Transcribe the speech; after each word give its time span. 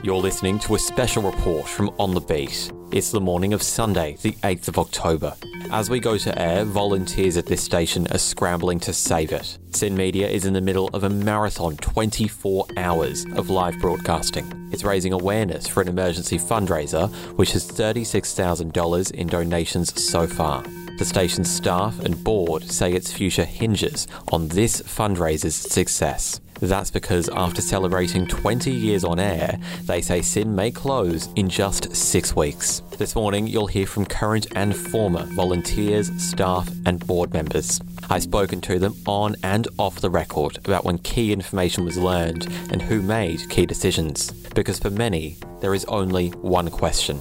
You're 0.00 0.22
listening 0.22 0.60
to 0.60 0.76
a 0.76 0.78
special 0.78 1.24
report 1.24 1.66
from 1.66 1.90
On 1.98 2.14
the 2.14 2.20
Beat. 2.20 2.70
It's 2.92 3.10
the 3.10 3.20
morning 3.20 3.52
of 3.52 3.64
Sunday, 3.64 4.16
the 4.22 4.30
8th 4.44 4.68
of 4.68 4.78
October. 4.78 5.34
As 5.72 5.90
we 5.90 5.98
go 5.98 6.16
to 6.16 6.40
air, 6.40 6.64
volunteers 6.64 7.36
at 7.36 7.46
this 7.46 7.64
station 7.64 8.06
are 8.12 8.18
scrambling 8.18 8.78
to 8.80 8.92
save 8.92 9.32
it. 9.32 9.58
SYN 9.70 9.96
Media 9.96 10.28
is 10.28 10.44
in 10.44 10.52
the 10.52 10.60
middle 10.60 10.88
of 10.94 11.02
a 11.02 11.10
marathon 11.10 11.76
24 11.78 12.66
hours 12.76 13.26
of 13.34 13.50
live 13.50 13.76
broadcasting. 13.80 14.70
It's 14.72 14.84
raising 14.84 15.12
awareness 15.12 15.66
for 15.66 15.80
an 15.80 15.88
emergency 15.88 16.38
fundraiser, 16.38 17.12
which 17.36 17.50
has 17.52 17.68
$36,000 17.68 19.10
in 19.10 19.26
donations 19.26 20.00
so 20.00 20.28
far. 20.28 20.62
The 20.98 21.04
station's 21.04 21.50
staff 21.50 21.98
and 21.98 22.22
board 22.22 22.70
say 22.70 22.92
its 22.92 23.12
future 23.12 23.44
hinges 23.44 24.06
on 24.30 24.46
this 24.46 24.80
fundraiser's 24.80 25.56
success. 25.56 26.40
That's 26.60 26.90
because 26.90 27.28
after 27.28 27.62
celebrating 27.62 28.26
20 28.26 28.70
years 28.70 29.04
on 29.04 29.20
air, 29.20 29.58
they 29.84 30.00
say 30.00 30.22
SYN 30.22 30.54
may 30.54 30.70
close 30.70 31.28
in 31.36 31.48
just 31.48 31.94
six 31.94 32.34
weeks. 32.34 32.82
This 32.98 33.14
morning, 33.14 33.46
you'll 33.46 33.68
hear 33.68 33.86
from 33.86 34.04
current 34.04 34.48
and 34.56 34.76
former 34.76 35.24
volunteers, 35.34 36.10
staff, 36.20 36.68
and 36.84 37.06
board 37.06 37.32
members. 37.32 37.80
I've 38.10 38.24
spoken 38.24 38.60
to 38.62 38.78
them 38.78 38.94
on 39.06 39.36
and 39.42 39.68
off 39.78 40.00
the 40.00 40.10
record 40.10 40.58
about 40.64 40.84
when 40.84 40.98
key 40.98 41.32
information 41.32 41.84
was 41.84 41.96
learned 41.96 42.46
and 42.70 42.82
who 42.82 43.02
made 43.02 43.48
key 43.50 43.66
decisions. 43.66 44.32
Because 44.54 44.78
for 44.78 44.90
many, 44.90 45.36
there 45.60 45.74
is 45.74 45.84
only 45.84 46.30
one 46.30 46.70
question 46.70 47.18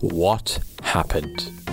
What 0.00 0.58
happened? 0.82 1.65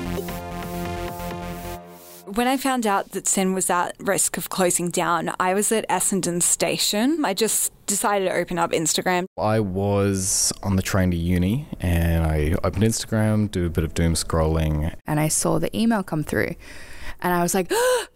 When 2.36 2.48
I 2.48 2.58
found 2.58 2.88
out 2.88 3.12
that 3.12 3.28
SYN 3.28 3.54
was 3.54 3.70
at 3.70 3.96
risk 4.00 4.38
of 4.38 4.50
closing 4.50 4.90
down, 4.90 5.36
I 5.40 5.54
was 5.54 5.72
at 5.72 5.88
Essendon 5.88 6.42
Station. 6.42 7.24
I 7.24 7.36
just 7.36 7.72
decided 7.86 8.26
to 8.26 8.34
open 8.34 8.58
up 8.58 8.72
Instagram. 8.72 9.26
I 9.38 9.60
was 9.60 10.52
on 10.64 10.76
the 10.76 10.82
train 10.82 11.12
to 11.12 11.18
uni 11.18 11.68
and 11.80 12.26
I 12.26 12.56
opened 12.64 12.86
Instagram, 12.86 13.52
do 13.52 13.68
a 13.68 13.70
bit 13.70 13.84
of 13.84 13.94
doom 13.94 14.16
scrolling. 14.16 14.96
And 15.06 15.20
I 15.20 15.28
saw 15.28 15.60
the 15.60 15.70
email 15.78 16.02
come 16.02 16.24
through 16.24 16.56
and 17.22 17.34
I 17.34 17.44
was 17.44 17.54
like, 17.54 17.68
oh, 17.72 18.08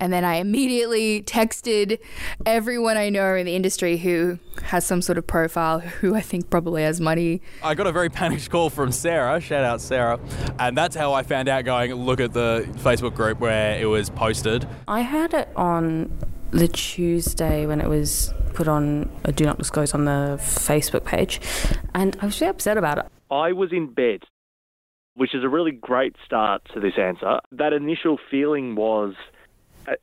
and 0.00 0.12
then 0.12 0.24
I 0.24 0.36
immediately 0.36 1.22
texted 1.22 1.98
everyone 2.44 2.96
I 2.96 3.08
know 3.08 3.34
in 3.34 3.46
the 3.46 3.56
industry 3.56 3.96
who 3.96 4.38
has 4.64 4.84
some 4.84 5.02
sort 5.02 5.18
of 5.18 5.26
profile, 5.26 5.80
who 5.80 6.14
I 6.14 6.20
think 6.20 6.50
probably 6.50 6.82
has 6.82 7.00
money. 7.00 7.40
I 7.62 7.74
got 7.74 7.86
a 7.86 7.92
very 7.92 8.08
panicked 8.08 8.50
call 8.50 8.70
from 8.70 8.92
Sarah, 8.92 9.40
shout 9.40 9.64
out 9.64 9.80
Sarah, 9.80 10.20
and 10.58 10.76
that's 10.76 10.96
how 10.96 11.12
I 11.12 11.22
found 11.22 11.48
out 11.48 11.64
going, 11.64 11.92
look 11.94 12.20
at 12.20 12.32
the 12.32 12.66
Facebook 12.78 13.14
group 13.14 13.40
where 13.40 13.78
it 13.78 13.86
was 13.86 14.10
posted. 14.10 14.66
I 14.88 15.00
had 15.00 15.34
it 15.34 15.48
on 15.56 16.16
the 16.50 16.68
Tuesday 16.68 17.66
when 17.66 17.80
it 17.80 17.88
was 17.88 18.32
put 18.54 18.68
on 18.68 19.10
a 19.24 19.32
do 19.32 19.44
not 19.44 19.58
disclose 19.58 19.92
on 19.94 20.04
the 20.04 20.38
Facebook 20.40 21.04
page, 21.04 21.40
and 21.94 22.16
I 22.20 22.26
was 22.26 22.40
really 22.40 22.50
upset 22.50 22.78
about 22.78 22.98
it. 22.98 23.06
I 23.30 23.52
was 23.52 23.72
in 23.72 23.92
bed, 23.92 24.22
which 25.14 25.34
is 25.34 25.42
a 25.42 25.48
really 25.48 25.72
great 25.72 26.14
start 26.24 26.62
to 26.72 26.80
this 26.80 26.94
answer. 26.98 27.40
That 27.52 27.72
initial 27.72 28.18
feeling 28.30 28.76
was 28.76 29.14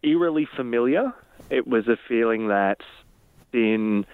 eerily 0.04 0.48
familiar. 0.56 1.14
It 1.50 1.68
was 1.68 1.88
a 1.88 1.98
feeling 2.08 2.48
that 2.48 2.80
SYN 3.52 4.06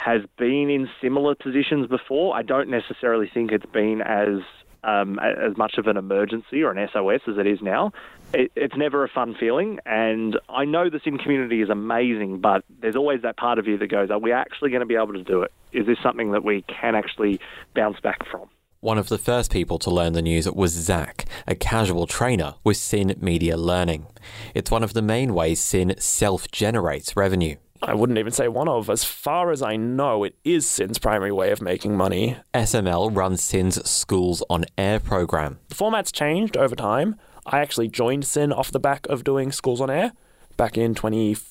has 0.00 0.22
been 0.38 0.70
in 0.70 0.88
similar 1.00 1.34
positions 1.34 1.86
before. 1.86 2.34
I 2.34 2.42
don't 2.42 2.68
necessarily 2.68 3.28
think 3.32 3.52
it's 3.52 3.66
been 3.66 4.00
as 4.00 4.40
um, 4.82 5.18
as 5.18 5.56
much 5.58 5.76
of 5.76 5.86
an 5.88 5.98
emergency 5.98 6.62
or 6.62 6.70
an 6.70 6.88
SOS 6.90 7.20
as 7.28 7.36
it 7.36 7.46
is 7.46 7.60
now. 7.60 7.92
It, 8.32 8.50
it's 8.56 8.76
never 8.76 9.04
a 9.04 9.08
fun 9.08 9.34
feeling, 9.38 9.78
and 9.84 10.38
I 10.48 10.64
know 10.64 10.88
the 10.88 11.00
SYN 11.04 11.18
community 11.18 11.60
is 11.60 11.68
amazing, 11.68 12.40
but 12.40 12.64
there's 12.80 12.96
always 12.96 13.20
that 13.22 13.36
part 13.36 13.58
of 13.58 13.66
you 13.66 13.76
that 13.78 13.88
goes, 13.88 14.10
"Are 14.10 14.18
we 14.18 14.32
actually 14.32 14.70
going 14.70 14.80
to 14.80 14.86
be 14.86 14.96
able 14.96 15.12
to 15.12 15.22
do 15.22 15.42
it? 15.42 15.52
Is 15.72 15.86
this 15.86 15.98
something 16.02 16.32
that 16.32 16.44
we 16.44 16.62
can 16.62 16.94
actually 16.94 17.40
bounce 17.74 18.00
back 18.00 18.26
from?" 18.30 18.48
One 18.82 18.96
of 18.96 19.10
the 19.10 19.18
first 19.18 19.52
people 19.52 19.78
to 19.80 19.90
learn 19.90 20.14
the 20.14 20.22
news 20.22 20.50
was 20.50 20.72
Zach, 20.72 21.26
a 21.46 21.54
casual 21.54 22.06
trainer 22.06 22.54
with 22.64 22.78
SYN 22.78 23.14
Media 23.20 23.58
Learning. 23.58 24.06
It's 24.54 24.70
one 24.70 24.82
of 24.82 24.94
the 24.94 25.02
main 25.02 25.34
ways 25.34 25.60
SYN 25.60 25.96
self 25.98 26.50
generates 26.50 27.14
revenue. 27.14 27.56
I 27.82 27.92
wouldn't 27.92 28.18
even 28.18 28.32
say 28.32 28.48
one 28.48 28.68
of. 28.68 28.88
As 28.88 29.04
far 29.04 29.50
as 29.50 29.60
I 29.60 29.76
know, 29.76 30.24
it 30.24 30.34
is 30.44 30.66
SYN's 30.66 30.98
primary 30.98 31.30
way 31.30 31.50
of 31.50 31.60
making 31.60 31.94
money. 31.94 32.38
SML 32.54 33.14
runs 33.14 33.44
SYN's 33.44 33.86
Schools 33.86 34.42
on 34.48 34.64
Air 34.78 34.98
program. 34.98 35.58
The 35.68 35.74
format's 35.74 36.10
changed 36.10 36.56
over 36.56 36.74
time. 36.74 37.16
I 37.44 37.60
actually 37.60 37.88
joined 37.88 38.24
SYN 38.24 38.50
off 38.50 38.72
the 38.72 38.80
back 38.80 39.06
of 39.08 39.24
doing 39.24 39.52
Schools 39.52 39.82
on 39.82 39.90
Air 39.90 40.12
back 40.56 40.78
in 40.78 40.94
2014. 40.94 41.49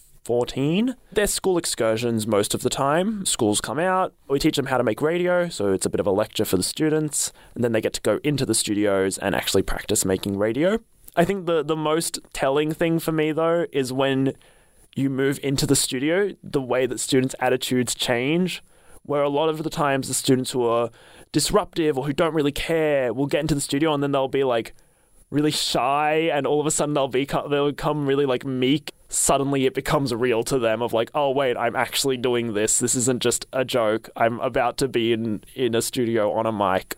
They're 1.11 1.27
school 1.27 1.57
excursions 1.57 2.27
most 2.27 2.53
of 2.53 2.61
the 2.61 2.69
time. 2.69 3.25
Schools 3.25 3.61
come 3.61 3.79
out, 3.79 4.13
we 4.27 4.39
teach 4.39 4.55
them 4.55 4.67
how 4.67 4.77
to 4.77 4.83
make 4.83 5.01
radio, 5.01 5.49
so 5.49 5.71
it's 5.71 5.85
a 5.85 5.89
bit 5.89 5.99
of 5.99 6.07
a 6.07 6.11
lecture 6.11 6.45
for 6.45 6.57
the 6.57 6.63
students, 6.63 7.31
and 7.55 7.63
then 7.63 7.71
they 7.71 7.81
get 7.81 7.93
to 7.93 8.01
go 8.01 8.19
into 8.23 8.45
the 8.45 8.53
studios 8.53 9.17
and 9.17 9.35
actually 9.35 9.63
practice 9.63 10.05
making 10.05 10.37
radio. 10.37 10.79
I 11.15 11.25
think 11.25 11.47
the, 11.47 11.63
the 11.63 11.75
most 11.75 12.19
telling 12.33 12.71
thing 12.71 12.99
for 12.99 13.11
me, 13.11 13.31
though, 13.31 13.65
is 13.71 13.91
when 13.91 14.33
you 14.95 15.09
move 15.09 15.39
into 15.43 15.65
the 15.65 15.75
studio, 15.75 16.35
the 16.43 16.61
way 16.61 16.85
that 16.85 16.99
students' 16.99 17.35
attitudes 17.39 17.95
change. 17.95 18.63
Where 19.03 19.23
a 19.23 19.29
lot 19.29 19.49
of 19.49 19.63
the 19.63 19.71
times 19.71 20.07
the 20.07 20.13
students 20.13 20.51
who 20.51 20.65
are 20.65 20.91
disruptive 21.31 21.97
or 21.97 22.05
who 22.05 22.13
don't 22.13 22.33
really 22.33 22.51
care 22.51 23.11
will 23.11 23.25
get 23.25 23.41
into 23.41 23.55
the 23.55 23.61
studio 23.61 23.93
and 23.93 24.03
then 24.03 24.11
they'll 24.11 24.27
be 24.27 24.43
like 24.43 24.75
really 25.29 25.51
shy 25.51 26.29
and 26.33 26.47
all 26.47 26.59
of 26.59 26.65
a 26.65 26.71
sudden 26.71 26.93
they'll 26.93 27.07
be 27.07 27.25
they'll 27.25 27.69
become 27.69 28.07
really 28.07 28.25
like 28.25 28.45
meek. 28.45 28.93
Suddenly 29.09 29.65
it 29.65 29.73
becomes 29.73 30.13
real 30.13 30.43
to 30.43 30.59
them 30.59 30.81
of 30.81 30.93
like, 30.93 31.09
oh 31.13 31.31
wait, 31.31 31.57
I'm 31.57 31.75
actually 31.75 32.17
doing 32.17 32.53
this. 32.53 32.79
This 32.79 32.95
isn't 32.95 33.21
just 33.21 33.45
a 33.53 33.65
joke. 33.65 34.09
I'm 34.15 34.39
about 34.39 34.77
to 34.77 34.87
be 34.87 35.13
in 35.13 35.43
in 35.55 35.75
a 35.75 35.81
studio 35.81 36.31
on 36.31 36.45
a 36.45 36.51
mic. 36.51 36.95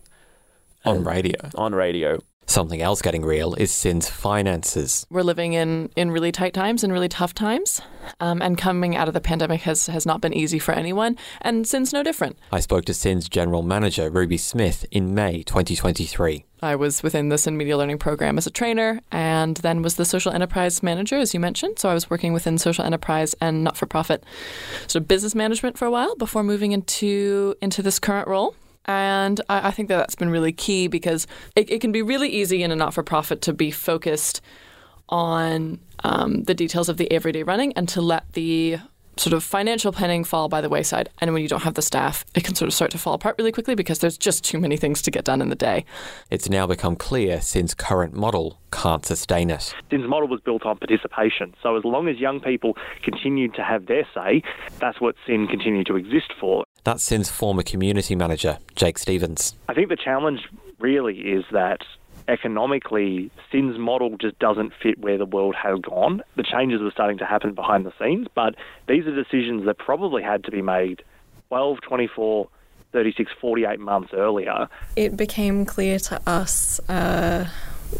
On 0.84 1.04
radio. 1.04 1.50
On 1.54 1.74
radio. 1.74 2.18
Something 2.46 2.82
else 2.82 3.00
getting 3.00 3.24
real 3.24 3.54
is 3.54 3.72
SYN's 3.72 4.10
finances. 4.10 5.06
We're 5.10 5.22
living 5.22 5.54
in, 5.54 5.90
in 5.96 6.10
really 6.10 6.32
tight 6.32 6.52
times 6.52 6.84
and 6.84 6.92
really 6.92 7.08
tough 7.08 7.34
times, 7.34 7.80
um, 8.20 8.42
and 8.42 8.58
coming 8.58 8.94
out 8.94 9.08
of 9.08 9.14
the 9.14 9.20
pandemic 9.20 9.62
has, 9.62 9.86
has 9.86 10.04
not 10.04 10.20
been 10.20 10.34
easy 10.34 10.58
for 10.58 10.72
anyone, 10.72 11.16
and 11.40 11.66
SYN's 11.66 11.92
no 11.92 12.02
different. 12.02 12.38
I 12.50 12.60
spoke 12.60 12.84
to 12.86 12.94
SYN's 12.94 13.28
general 13.28 13.62
manager, 13.62 14.10
Ruby 14.10 14.36
Smith, 14.36 14.84
in 14.90 15.14
May 15.14 15.42
2023. 15.44 16.44
I 16.62 16.76
was 16.76 17.02
within 17.02 17.28
the 17.28 17.38
SYN 17.38 17.56
Media 17.56 17.76
Learning 17.76 17.98
Program 17.98 18.38
as 18.38 18.46
a 18.46 18.50
trainer 18.50 19.00
and 19.10 19.56
then 19.58 19.82
was 19.82 19.96
the 19.96 20.04
social 20.04 20.30
enterprise 20.30 20.80
manager, 20.80 21.16
as 21.16 21.34
you 21.34 21.40
mentioned. 21.40 21.80
So 21.80 21.88
I 21.88 21.94
was 21.94 22.08
working 22.08 22.32
within 22.32 22.56
social 22.56 22.84
enterprise 22.84 23.34
and 23.40 23.64
not 23.64 23.76
for 23.76 23.86
profit 23.86 24.22
sort 24.86 25.02
of 25.02 25.08
business 25.08 25.34
management 25.34 25.76
for 25.76 25.86
a 25.86 25.90
while 25.90 26.14
before 26.14 26.44
moving 26.44 26.70
into 26.70 27.56
into 27.60 27.82
this 27.82 27.98
current 27.98 28.28
role. 28.28 28.54
And 28.86 29.40
I, 29.48 29.68
I 29.68 29.70
think 29.70 29.88
that 29.88 29.96
that's 29.96 30.14
been 30.14 30.30
really 30.30 30.52
key 30.52 30.88
because 30.88 31.26
it, 31.54 31.70
it 31.70 31.80
can 31.80 31.92
be 31.92 32.02
really 32.02 32.28
easy 32.28 32.62
in 32.62 32.70
a 32.70 32.76
not 32.76 32.94
for 32.94 33.02
profit 33.02 33.42
to 33.42 33.52
be 33.52 33.70
focused 33.70 34.40
on 35.08 35.78
um, 36.04 36.44
the 36.44 36.54
details 36.54 36.88
of 36.88 36.96
the 36.96 37.10
everyday 37.12 37.42
running 37.42 37.72
and 37.74 37.88
to 37.90 38.00
let 38.00 38.32
the 38.32 38.78
sort 39.16 39.32
of 39.32 39.44
financial 39.44 39.92
planning 39.92 40.24
fall 40.24 40.48
by 40.48 40.60
the 40.60 40.68
wayside. 40.68 41.10
And 41.20 41.32
when 41.32 41.42
you 41.42 41.48
don't 41.48 41.62
have 41.62 41.74
the 41.74 41.82
staff, 41.82 42.24
it 42.34 42.44
can 42.44 42.54
sort 42.54 42.68
of 42.68 42.74
start 42.74 42.90
to 42.92 42.98
fall 42.98 43.14
apart 43.14 43.36
really 43.38 43.52
quickly 43.52 43.74
because 43.74 43.98
there's 43.98 44.18
just 44.18 44.44
too 44.44 44.58
many 44.58 44.76
things 44.76 45.02
to 45.02 45.10
get 45.10 45.24
done 45.24 45.42
in 45.42 45.48
the 45.48 45.54
day. 45.54 45.84
It's 46.30 46.48
now 46.48 46.66
become 46.66 46.96
clear 46.96 47.40
SYN's 47.40 47.74
current 47.74 48.14
model 48.14 48.58
can't 48.72 49.04
sustain 49.04 49.50
it. 49.50 49.74
SYN's 49.90 50.08
model 50.08 50.28
was 50.28 50.40
built 50.40 50.64
on 50.64 50.78
participation. 50.78 51.54
So 51.62 51.76
as 51.76 51.84
long 51.84 52.08
as 52.08 52.18
young 52.18 52.40
people 52.40 52.76
continued 53.02 53.54
to 53.54 53.62
have 53.62 53.86
their 53.86 54.06
say, 54.14 54.42
that's 54.78 55.00
what 55.00 55.14
SYN 55.26 55.46
continued 55.46 55.86
to 55.86 55.96
exist 55.96 56.32
for. 56.40 56.64
That's 56.84 57.04
SYN's 57.04 57.30
former 57.30 57.62
community 57.62 58.16
manager, 58.16 58.58
Jake 58.74 58.98
Stevens. 58.98 59.54
I 59.68 59.74
think 59.74 59.88
the 59.88 59.96
challenge 59.96 60.40
really 60.80 61.18
is 61.18 61.44
that 61.52 61.80
economically, 62.28 63.30
SYN's 63.50 63.78
model 63.78 64.16
just 64.18 64.38
doesn't 64.38 64.72
fit 64.82 64.98
where 64.98 65.18
the 65.18 65.26
world 65.26 65.54
has 65.54 65.78
gone. 65.80 66.22
The 66.36 66.42
changes 66.42 66.80
were 66.80 66.90
starting 66.90 67.18
to 67.18 67.24
happen 67.24 67.54
behind 67.54 67.86
the 67.86 67.92
scenes, 68.00 68.28
but 68.34 68.54
these 68.88 69.06
are 69.06 69.14
decisions 69.14 69.66
that 69.66 69.78
probably 69.78 70.22
had 70.22 70.44
to 70.44 70.50
be 70.50 70.62
made 70.62 71.02
12, 71.48 71.80
24, 71.82 72.48
36, 72.92 73.32
48 73.40 73.80
months 73.80 74.12
earlier. 74.12 74.68
It 74.96 75.16
became 75.16 75.64
clear 75.64 75.98
to 75.98 76.20
us. 76.26 76.80
Uh 76.88 77.48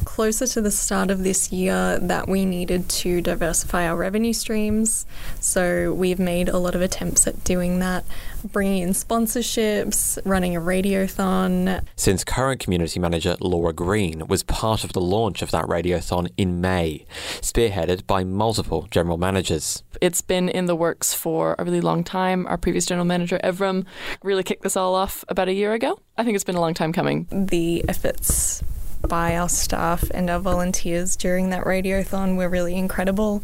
closer 0.04 0.46
to 0.46 0.60
the 0.60 0.70
start 0.70 1.10
of 1.10 1.22
this 1.22 1.52
year 1.52 1.98
that 2.00 2.28
we 2.28 2.44
needed 2.44 2.88
to 2.88 3.20
diversify 3.20 3.86
our 3.86 3.96
revenue 3.96 4.32
streams. 4.32 5.06
So 5.40 5.92
we've 5.92 6.18
made 6.18 6.48
a 6.48 6.58
lot 6.58 6.74
of 6.74 6.80
attempts 6.80 7.26
at 7.26 7.44
doing 7.44 7.78
that, 7.80 8.04
bringing 8.50 8.82
in 8.82 8.90
sponsorships, 8.90 10.18
running 10.24 10.56
a 10.56 10.60
radiothon. 10.60 11.84
SYN's 11.96 12.24
current 12.24 12.60
community 12.60 12.98
manager, 12.98 13.36
Laura 13.40 13.72
Green, 13.72 14.26
was 14.26 14.42
part 14.42 14.84
of 14.84 14.92
the 14.92 15.00
launch 15.00 15.42
of 15.42 15.50
that 15.50 15.66
radiothon 15.66 16.30
in 16.36 16.60
May, 16.60 17.06
spearheaded 17.40 18.06
by 18.06 18.24
multiple 18.24 18.88
general 18.90 19.18
managers. 19.18 19.82
It's 20.00 20.20
been 20.20 20.48
in 20.48 20.66
the 20.66 20.76
works 20.76 21.14
for 21.14 21.54
a 21.58 21.64
really 21.64 21.80
long 21.80 22.04
time. 22.04 22.46
Our 22.46 22.58
previous 22.58 22.86
general 22.86 23.06
manager, 23.06 23.38
Evram, 23.42 23.84
really 24.22 24.42
kicked 24.42 24.62
this 24.62 24.76
all 24.76 24.94
off 24.94 25.24
about 25.28 25.48
a 25.48 25.52
year 25.52 25.72
ago. 25.72 26.00
I 26.16 26.24
think 26.24 26.34
it's 26.34 26.44
been 26.44 26.56
a 26.56 26.60
long 26.60 26.74
time 26.74 26.92
coming. 26.92 27.26
The 27.30 27.84
efforts 27.88 28.62
by 29.08 29.36
our 29.36 29.48
staff 29.48 30.04
and 30.12 30.30
our 30.30 30.38
volunteers 30.38 31.16
during 31.16 31.50
that 31.50 31.64
radiothon 31.64 32.36
were 32.36 32.48
really 32.48 32.76
incredible. 32.76 33.42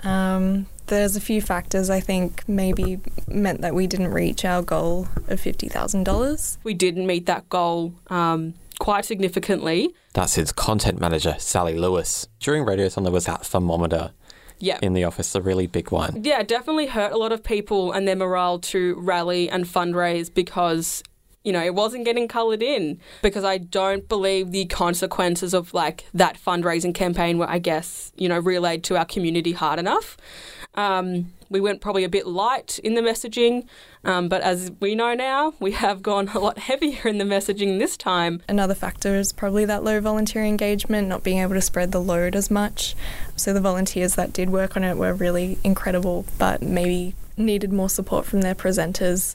Um, 0.00 0.66
there's 0.90 1.16
a 1.16 1.20
few 1.20 1.40
factors 1.40 1.88
I 1.90 2.00
think 2.00 2.46
maybe 2.48 3.00
meant 3.26 3.62
that 3.62 3.74
we 3.74 3.86
didn't 3.86 4.08
reach 4.12 4.44
our 4.44 4.62
goal 4.62 5.08
of 5.28 5.40
$50,000. 5.40 6.58
We 6.62 6.74
didn't 6.74 7.06
meet 7.06 7.26
that 7.26 7.48
goal 7.48 7.94
um, 8.08 8.54
quite 8.78 9.04
significantly. 9.04 9.94
That's 10.12 10.36
its 10.36 10.52
content 10.52 11.00
manager, 11.00 11.36
Sally 11.38 11.76
Lewis. 11.78 12.28
During 12.40 12.64
Radiothon, 12.64 13.04
there 13.04 13.12
was 13.12 13.26
that 13.26 13.44
thermometer 13.46 14.10
Yeah. 14.58 14.78
in 14.82 14.92
the 14.92 15.04
office, 15.04 15.32
the 15.32 15.40
really 15.42 15.66
big 15.66 15.90
one. 15.90 16.22
Yeah, 16.24 16.42
definitely 16.42 16.86
hurt 16.88 17.12
a 17.12 17.16
lot 17.16 17.32
of 17.32 17.42
people 17.42 17.92
and 17.92 18.06
their 18.06 18.16
morale 18.16 18.58
to 18.58 18.94
rally 18.98 19.48
and 19.48 19.64
fundraise 19.64 20.32
because, 20.32 21.02
you 21.44 21.52
know, 21.52 21.62
it 21.64 21.74
wasn't 21.74 22.04
getting 22.04 22.26
coloured 22.28 22.62
in. 22.62 22.98
Because 23.22 23.44
I 23.44 23.58
don't 23.58 24.08
believe 24.08 24.50
the 24.50 24.66
consequences 24.66 25.54
of 25.54 25.72
like 25.72 26.04
that 26.12 26.36
fundraising 26.36 26.94
campaign 26.94 27.38
were, 27.38 27.48
I 27.48 27.58
guess, 27.60 28.12
you 28.16 28.28
know, 28.28 28.38
relayed 28.38 28.82
to 28.84 28.96
our 28.98 29.04
community 29.06 29.52
hard 29.52 29.78
enough. 29.78 30.16
Um, 30.74 31.32
we 31.48 31.60
went 31.60 31.80
probably 31.80 32.04
a 32.04 32.08
bit 32.08 32.26
light 32.26 32.78
in 32.78 32.94
the 32.94 33.00
messaging, 33.00 33.66
um, 34.04 34.28
but 34.28 34.40
as 34.40 34.70
we 34.80 34.94
know 34.94 35.14
now, 35.14 35.52
we 35.58 35.72
have 35.72 36.02
gone 36.02 36.28
a 36.28 36.38
lot 36.38 36.58
heavier 36.70 37.08
in 37.08 37.18
the 37.18 37.24
messaging 37.24 37.78
this 37.78 37.96
time. 37.96 38.40
Another 38.48 38.74
factor 38.74 39.16
is 39.16 39.32
probably 39.32 39.64
that 39.64 39.82
low 39.82 40.00
volunteer 40.00 40.44
engagement, 40.44 41.08
not 41.08 41.24
being 41.24 41.38
able 41.38 41.54
to 41.54 41.60
spread 41.60 41.90
the 41.92 42.00
load 42.00 42.36
as 42.36 42.50
much. 42.50 42.94
So 43.34 43.52
the 43.52 43.60
volunteers 43.60 44.14
that 44.14 44.32
did 44.32 44.50
work 44.50 44.76
on 44.76 44.84
it 44.84 44.96
were 44.96 45.12
really 45.12 45.58
incredible, 45.64 46.24
but 46.38 46.62
maybe 46.62 47.14
needed 47.36 47.72
more 47.72 47.88
support 47.88 48.26
from 48.26 48.42
their 48.42 48.54
presenters. 48.54 49.34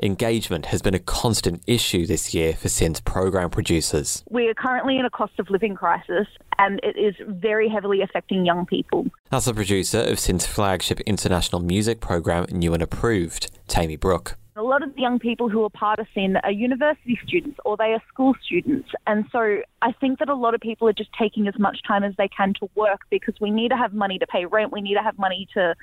Engagement 0.00 0.66
has 0.66 0.80
been 0.80 0.94
a 0.94 1.00
constant 1.00 1.62
issue 1.66 2.06
this 2.06 2.32
year 2.32 2.54
for 2.54 2.68
SYN's 2.68 3.00
program 3.00 3.50
producers. 3.50 4.22
We 4.30 4.48
are 4.48 4.54
currently 4.54 4.98
in 4.98 5.04
a 5.04 5.10
cost 5.10 5.32
of 5.40 5.50
living 5.50 5.74
crisis 5.74 6.28
and 6.58 6.78
it 6.84 6.96
is 6.96 7.14
very 7.26 7.68
heavily 7.68 8.02
affecting 8.02 8.46
young 8.46 8.64
people. 8.64 9.06
That's 9.30 9.46
the 9.46 9.54
producer 9.54 10.00
of 10.00 10.20
SYN's 10.20 10.46
flagship 10.46 11.00
international 11.00 11.60
music 11.60 12.00
program, 12.00 12.46
New 12.50 12.74
and 12.74 12.82
Approved, 12.82 13.50
Tammy 13.66 13.96
Brook. 13.96 14.36
A 14.54 14.62
lot 14.62 14.82
of 14.84 14.94
the 14.94 15.00
young 15.00 15.18
people 15.18 15.48
who 15.48 15.64
are 15.64 15.70
part 15.70 15.98
of 15.98 16.06
SYN 16.14 16.36
are 16.44 16.52
university 16.52 17.18
students 17.26 17.58
or 17.64 17.76
they 17.76 17.92
are 17.92 18.02
school 18.08 18.34
students. 18.44 18.88
And 19.06 19.24
so 19.32 19.62
I 19.82 19.92
think 19.92 20.20
that 20.20 20.28
a 20.28 20.34
lot 20.34 20.54
of 20.54 20.60
people 20.60 20.88
are 20.88 20.92
just 20.92 21.10
taking 21.18 21.48
as 21.48 21.58
much 21.58 21.80
time 21.86 22.04
as 22.04 22.14
they 22.16 22.28
can 22.28 22.54
to 22.60 22.68
work 22.76 23.00
because 23.10 23.34
we 23.40 23.50
need 23.50 23.70
to 23.70 23.76
have 23.76 23.92
money 23.94 24.18
to 24.20 24.26
pay 24.28 24.44
rent. 24.44 24.72
We 24.72 24.80
need 24.80 24.94
to 24.94 25.02
have 25.02 25.18
money 25.18 25.48
to 25.54 25.74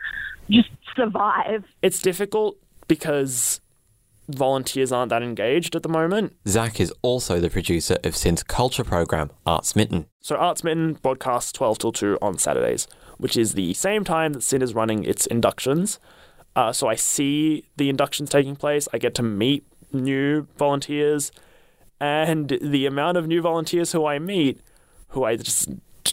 just 0.49 0.69
survive. 0.95 1.65
It's 1.81 2.01
difficult 2.01 2.57
because 2.87 3.59
volunteers 4.27 4.91
aren't 4.91 5.09
that 5.09 5.23
engaged 5.23 5.75
at 5.75 5.83
the 5.83 5.89
moment. 5.89 6.35
Zach 6.47 6.79
is 6.79 6.93
also 7.01 7.39
the 7.39 7.49
producer 7.49 7.97
of 8.03 8.15
SYN's 8.15 8.43
culture 8.43 8.83
program, 8.83 9.31
Art 9.45 9.65
Smitten. 9.65 10.07
So 10.21 10.35
Art 10.35 10.57
Smitten 10.57 10.93
broadcasts 10.93 11.51
12 11.51 11.77
till 11.77 11.91
2 11.91 12.17
on 12.21 12.37
Saturdays, 12.37 12.87
which 13.17 13.37
is 13.37 13.53
the 13.53 13.73
same 13.73 14.03
time 14.03 14.33
that 14.33 14.43
SYN 14.43 14.61
is 14.61 14.73
running 14.73 15.03
its 15.03 15.25
inductions. 15.25 15.99
Uh, 16.55 16.71
so 16.71 16.87
I 16.87 16.95
see 16.95 17.65
the 17.77 17.89
inductions 17.89 18.29
taking 18.29 18.55
place. 18.55 18.87
I 18.93 18.97
get 18.97 19.13
to 19.15 19.23
meet 19.23 19.65
new 19.91 20.47
volunteers, 20.57 21.31
and 21.99 22.57
the 22.61 22.85
amount 22.85 23.17
of 23.17 23.27
new 23.27 23.41
volunteers 23.41 23.91
who 23.91 24.05
I 24.05 24.19
meet, 24.19 24.59
who 25.09 25.23
I 25.23 25.35
just 25.35 25.69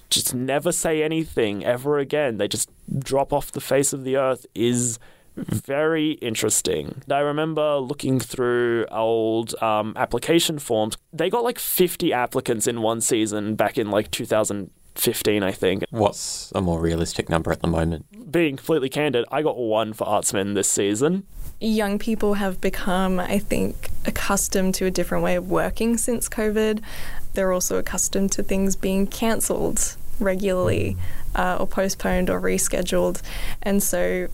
just 0.08 0.34
never 0.34 0.72
say 0.72 1.02
anything 1.02 1.64
ever 1.64 1.98
again. 1.98 2.38
They 2.38 2.48
just 2.48 2.70
drop 2.98 3.32
off 3.32 3.52
the 3.52 3.60
face 3.60 3.92
of 3.92 4.04
the 4.04 4.16
earth. 4.16 4.46
Is 4.54 4.98
very 5.37 6.12
interesting. 6.12 7.02
I 7.11 7.20
remember 7.20 7.76
looking 7.76 8.20
through 8.20 8.87
old 8.90 9.55
um, 9.62 9.94
application 9.96 10.58
forms. 10.58 10.96
They 11.12 11.31
got 11.31 11.44
like 11.44 11.58
50 11.58 12.12
applicants 12.12 12.67
in 12.67 12.82
one 12.82 13.00
season 13.00 13.55
back 13.55 13.79
in 13.79 13.90
like 13.90 14.11
2015, 14.11 15.43
I 15.43 15.52
think. 15.52 15.84
What's 15.90 16.52
a 16.55 16.61
more 16.61 16.81
realistic 16.81 17.29
number 17.29 17.50
at 17.52 17.61
the 17.61 17.69
moment? 17.69 18.31
Being 18.31 18.56
completely 18.56 18.88
candid, 18.88 19.25
I 19.31 19.43
got 19.43 19.56
one 19.56 19.93
for 19.93 20.06
Artsman 20.06 20.55
this 20.55 20.69
season. 20.69 21.26
Young 21.61 21.99
people 21.99 22.34
have 22.34 22.61
become, 22.61 23.20
I 23.20 23.38
think, 23.38 23.90
accustomed 24.05 24.75
to 24.76 24.87
a 24.87 24.90
different 24.90 25.23
way 25.23 25.37
of 25.37 25.49
working 25.49 25.96
since 25.96 26.29
COVID. 26.29 26.82
They're 27.34 27.52
also 27.52 27.79
accustomed 27.79 28.32
to 28.32 28.43
things 28.43 28.75
being 28.76 29.06
cancelled 29.06 29.96
regularly 30.19 30.96
uh, 31.34 31.56
or 31.58 31.67
postponed 31.67 32.29
or 32.29 32.40
rescheduled. 32.40 33.23
And 33.62 33.82
so 33.82 34.29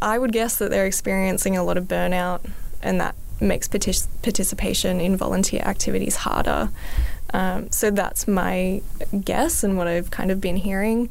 I 0.00 0.18
would 0.18 0.32
guess 0.32 0.56
that 0.58 0.70
they're 0.70 0.86
experiencing 0.86 1.56
a 1.56 1.64
lot 1.64 1.76
of 1.76 1.84
burnout, 1.84 2.48
and 2.82 3.00
that 3.00 3.14
makes 3.40 3.68
partic- 3.68 4.06
participation 4.22 5.00
in 5.00 5.16
volunteer 5.16 5.62
activities 5.62 6.16
harder. 6.16 6.70
Um, 7.34 7.70
so 7.70 7.90
that's 7.90 8.28
my 8.28 8.82
guess 9.24 9.64
and 9.64 9.76
what 9.76 9.86
I've 9.86 10.10
kind 10.10 10.30
of 10.30 10.40
been 10.40 10.56
hearing. 10.56 11.08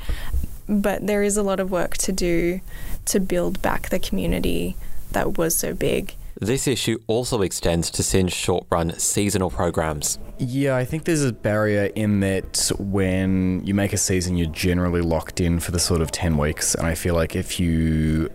But 0.68 1.06
there 1.06 1.22
is 1.22 1.38
a 1.38 1.44
lot 1.44 1.60
of 1.60 1.70
work 1.70 1.98
to 1.98 2.12
do 2.12 2.62
to 3.06 3.20
build 3.20 3.62
back 3.62 3.90
the 3.90 4.00
community 4.00 4.76
that 5.12 5.38
was 5.38 5.56
so 5.56 5.74
big. 5.74 6.16
This 6.40 6.68
issue 6.68 6.98
also 7.08 7.42
extends 7.42 7.90
to 7.92 8.04
SYN's 8.04 8.34
short 8.34 8.66
run 8.70 8.98
seasonal 9.00 9.50
programs. 9.50 10.20
Yeah, 10.38 10.76
I 10.76 10.84
think 10.84 11.06
there's 11.06 11.24
a 11.24 11.32
barrier 11.32 11.86
in 11.96 12.20
that 12.20 12.72
when 12.78 13.66
you 13.66 13.74
make 13.74 13.94
a 13.94 13.98
season, 13.98 14.36
you're 14.36 14.50
generally 14.50 15.02
locked 15.02 15.40
in 15.40 15.62
for 15.62 15.72
the 15.72 15.80
sort 15.80 16.02
of 16.02 16.12
10 16.12 16.38
weeks. 16.38 16.76
And 16.76 16.86
I 16.86 16.96
feel 16.96 17.16
like 17.16 17.38
if 17.38 17.58
you 17.58 18.30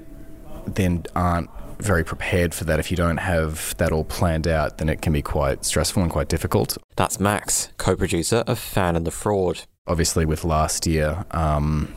then 0.75 1.05
aren't 1.15 1.51
very 1.79 2.05
prepared 2.05 2.55
for 2.55 2.65
that, 2.65 2.79
if 2.79 2.91
you 2.91 2.97
don't 2.97 3.19
have 3.19 3.77
that 3.79 3.93
all 3.93 4.05
planned 4.05 4.47
out, 4.47 4.79
then 4.79 4.89
it 4.89 5.03
can 5.03 5.13
be 5.13 5.23
quite 5.23 5.65
stressful 5.65 6.03
and 6.03 6.11
quite 6.13 6.29
difficult. 6.29 6.77
That's 6.97 7.19
Max, 7.19 7.71
co 7.79 7.97
producer 7.97 8.45
of 8.47 8.59
Fan 8.59 8.97
and 8.97 9.07
the 9.07 9.11
Fraud. 9.11 9.63
Obviously, 9.87 10.25
with 10.25 10.45
last 10.45 10.87
year, 10.87 11.25
um, 11.33 11.95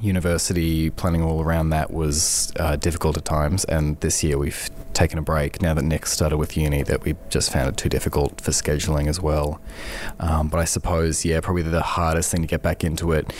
university 0.00 0.90
planning 0.90 1.22
all 1.22 1.42
around 1.42 1.70
that 1.70 1.90
was 1.90 2.52
uh, 2.58 2.76
difficult 2.76 3.16
at 3.16 3.24
times, 3.24 3.64
and 3.64 3.98
this 4.00 4.22
year 4.22 4.38
we've 4.38 4.70
taken 4.92 5.18
a 5.18 5.22
break 5.22 5.62
now 5.62 5.74
that 5.74 5.82
Nick 5.82 6.06
started 6.06 6.36
with 6.36 6.56
uni 6.56 6.82
that 6.82 7.04
we 7.04 7.14
just 7.28 7.52
found 7.52 7.68
it 7.68 7.76
too 7.76 7.88
difficult 7.88 8.40
for 8.40 8.50
scheduling 8.50 9.06
as 9.08 9.20
well. 9.20 9.60
Um, 10.18 10.48
but 10.48 10.58
I 10.58 10.64
suppose, 10.64 11.24
yeah, 11.24 11.40
probably 11.40 11.62
the 11.62 11.82
hardest 11.82 12.30
thing 12.30 12.42
to 12.42 12.46
get 12.46 12.62
back 12.62 12.84
into 12.84 13.12
it 13.12 13.32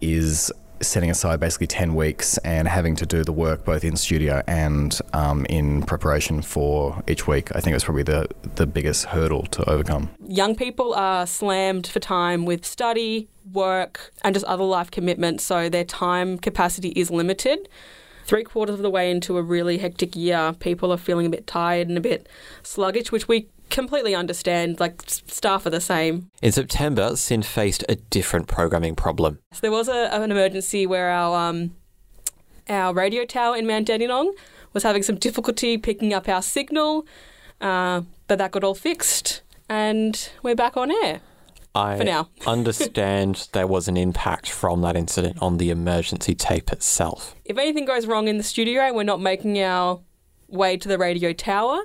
is 0.00 0.52
setting 0.80 1.10
aside 1.10 1.40
basically 1.40 1.66
10 1.66 1.94
weeks 1.94 2.38
and 2.38 2.68
having 2.68 2.96
to 2.96 3.06
do 3.06 3.24
the 3.24 3.32
work 3.32 3.64
both 3.64 3.84
in 3.84 3.96
studio 3.96 4.42
and 4.46 4.98
um, 5.12 5.44
in 5.46 5.82
preparation 5.82 6.42
for 6.42 7.02
each 7.06 7.26
week. 7.26 7.54
I 7.54 7.60
think 7.60 7.74
it's 7.74 7.84
probably 7.84 8.02
the, 8.02 8.28
the 8.56 8.66
biggest 8.66 9.06
hurdle 9.06 9.44
to 9.46 9.68
overcome. 9.68 10.10
Young 10.26 10.54
people 10.54 10.94
are 10.94 11.26
slammed 11.26 11.86
for 11.86 12.00
time 12.00 12.44
with 12.44 12.64
study, 12.64 13.28
work, 13.52 14.12
and 14.22 14.34
just 14.34 14.46
other 14.46 14.64
life 14.64 14.90
commitments, 14.90 15.44
so 15.44 15.68
their 15.68 15.84
time 15.84 16.38
capacity 16.38 16.90
is 16.90 17.10
limited. 17.10 17.68
Three 18.24 18.44
quarters 18.44 18.74
of 18.74 18.82
the 18.82 18.90
way 18.90 19.10
into 19.10 19.38
a 19.38 19.42
really 19.42 19.78
hectic 19.78 20.14
year, 20.14 20.54
people 20.58 20.92
are 20.92 20.98
feeling 20.98 21.26
a 21.26 21.30
bit 21.30 21.46
tired 21.46 21.88
and 21.88 21.96
a 21.96 22.00
bit 22.00 22.28
sluggish, 22.62 23.10
which 23.10 23.26
we 23.26 23.48
completely 23.70 24.14
understand. 24.14 24.80
Like, 24.80 25.02
staff 25.06 25.66
are 25.66 25.70
the 25.70 25.80
same. 25.80 26.30
In 26.42 26.52
September, 26.52 27.16
SYN 27.16 27.42
faced 27.42 27.84
a 27.88 27.96
different 27.96 28.48
programming 28.48 28.94
problem. 28.96 29.38
So 29.52 29.60
there 29.62 29.70
was 29.70 29.88
a, 29.88 30.12
an 30.12 30.30
emergency 30.30 30.86
where 30.86 31.10
our 31.10 31.48
um, 31.48 31.74
our 32.68 32.92
radio 32.92 33.24
tower 33.24 33.56
in 33.56 33.66
Mount 33.66 33.86
Dandenong 33.88 34.32
was 34.72 34.82
having 34.82 35.02
some 35.02 35.16
difficulty 35.16 35.78
picking 35.78 36.12
up 36.12 36.28
our 36.28 36.42
signal, 36.42 37.06
uh, 37.60 38.02
but 38.26 38.38
that 38.38 38.50
got 38.50 38.64
all 38.64 38.74
fixed, 38.74 39.42
and 39.68 40.30
we're 40.42 40.54
back 40.54 40.76
on 40.76 40.90
air. 41.04 41.20
I 41.74 41.96
For 41.96 42.04
now. 42.04 42.28
understand 42.46 43.48
there 43.52 43.66
was 43.66 43.88
an 43.88 43.96
impact 43.96 44.50
from 44.50 44.80
that 44.82 44.96
incident 44.96 45.40
on 45.40 45.58
the 45.58 45.70
emergency 45.70 46.34
tape 46.34 46.72
itself. 46.72 47.34
If 47.44 47.58
anything 47.58 47.84
goes 47.84 48.06
wrong 48.06 48.28
in 48.28 48.36
the 48.36 48.42
studio 48.42 48.82
and 48.82 48.96
we're 48.96 49.02
not 49.04 49.20
making 49.20 49.60
our 49.60 50.00
way 50.48 50.76
to 50.76 50.88
the 50.88 50.98
radio 50.98 51.32
tower, 51.32 51.80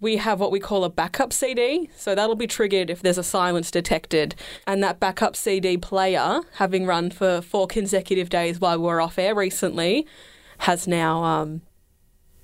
we 0.00 0.16
have 0.16 0.40
what 0.40 0.50
we 0.50 0.60
call 0.60 0.84
a 0.84 0.90
backup 0.90 1.32
CD. 1.32 1.90
So 1.96 2.14
that'll 2.14 2.36
be 2.36 2.46
triggered 2.46 2.90
if 2.90 3.02
there's 3.02 3.18
a 3.18 3.22
silence 3.22 3.70
detected. 3.70 4.34
And 4.66 4.82
that 4.82 4.98
backup 4.98 5.36
CD 5.36 5.76
player, 5.76 6.40
having 6.54 6.86
run 6.86 7.10
for 7.10 7.40
four 7.40 7.66
consecutive 7.66 8.30
days 8.30 8.58
while 8.60 8.78
we 8.78 8.86
were 8.86 9.00
off 9.00 9.18
air 9.18 9.34
recently, 9.34 10.06
has 10.58 10.88
now 10.88 11.22
um, 11.22 11.62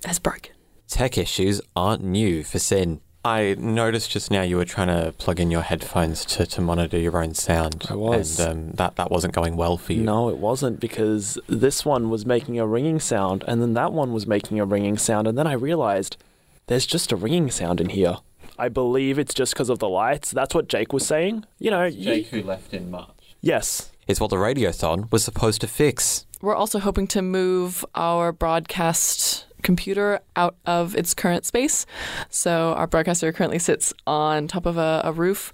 has 0.05 0.19
broken. 0.19 0.53
Tech 0.89 1.19
issues 1.19 1.61
aren't 1.75 2.05
new 2.05 2.45
for 2.45 2.59
SYN. 2.59 3.01
I 3.25 3.57
noticed 3.59 4.13
just 4.13 4.31
now 4.31 4.43
you 4.43 4.57
were 4.57 4.65
trying 4.65 4.87
to 4.87 5.13
plug 5.19 5.41
in 5.41 5.51
your 5.51 5.63
headphones 5.63 6.25
to, 6.27 6.47
to 6.47 6.61
monitor 6.61 6.97
your 6.97 7.21
own 7.21 7.35
sound. 7.35 7.85
I 7.91 7.97
was. 7.97 8.39
And 8.39 8.71
um, 8.71 8.77
that, 8.77 8.95
that 8.97 9.11
wasn't 9.11 9.35
going 9.35 9.57
well 9.57 9.77
for 9.77 9.95
you. 9.95 10.05
No, 10.05 10.29
it 10.29 10.37
wasn't 10.37 10.79
because 10.79 11.37
this 11.49 11.85
one 11.85 12.09
was 12.09 12.25
making 12.25 12.61
a 12.61 12.67
ringing 12.69 13.01
sound, 13.01 13.43
and 13.49 13.61
then 13.61 13.75
that 13.75 13.93
one 13.93 14.13
was 14.13 14.29
making 14.29 14.61
a 14.61 14.65
ringing 14.65 14.97
sound, 14.97 15.27
and 15.27 15.37
then 15.37 15.49
I 15.49 15.55
realized 15.55 16.17
there's 16.67 16.87
just 16.87 17.13
a 17.13 17.17
ringing 17.17 17.51
sound 17.51 17.81
in 17.81 17.91
here. 17.91 18.17
I 18.59 18.69
believe 18.69 19.19
it's 19.19 19.35
just 19.35 19.53
because 19.53 19.69
of 19.69 19.79
the 19.79 19.89
lights. 19.89 20.31
That's 20.31 20.55
what 20.55 20.69
Jake 20.69 20.93
was 20.93 21.07
saying. 21.07 21.45
You 21.59 21.71
know, 21.71 21.85
you- 21.85 22.25
who 22.25 22.43
left 22.43 22.73
in 22.75 22.91
March. 22.91 23.11
yes. 23.41 23.91
It's 24.09 24.21
what 24.21 24.31
the 24.31 24.37
Radiothon 24.37 25.11
was 25.11 25.25
supposed 25.25 25.61
to 25.63 25.67
fix. 25.67 26.27
We're 26.41 26.55
also 26.55 26.79
hoping 26.79 27.09
to 27.09 27.23
move 27.23 27.85
our 27.97 28.31
broadcast 28.31 29.47
computer 29.67 30.21
out 30.37 30.55
of 30.65 30.95
its 30.95 31.13
current 31.13 31.45
space. 31.45 31.85
So 32.31 32.73
our 32.75 32.87
broadcaster 32.87 33.33
currently 33.33 33.59
sits 33.59 33.93
on 34.07 34.47
top 34.47 34.65
of 34.65 34.79
a, 34.79 35.03
a 35.05 35.13
roof 35.13 35.53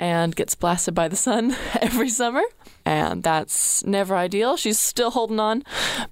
and 0.00 0.34
gets 0.34 0.54
blasted 0.54 0.94
by 0.94 1.08
the 1.08 1.14
sun 1.14 1.54
every 1.80 2.08
summer. 2.08 2.42
And 2.86 3.22
that's 3.22 3.84
never 3.84 4.16
ideal. 4.16 4.56
She's 4.56 4.80
still 4.80 5.10
holding 5.10 5.38
on, 5.38 5.62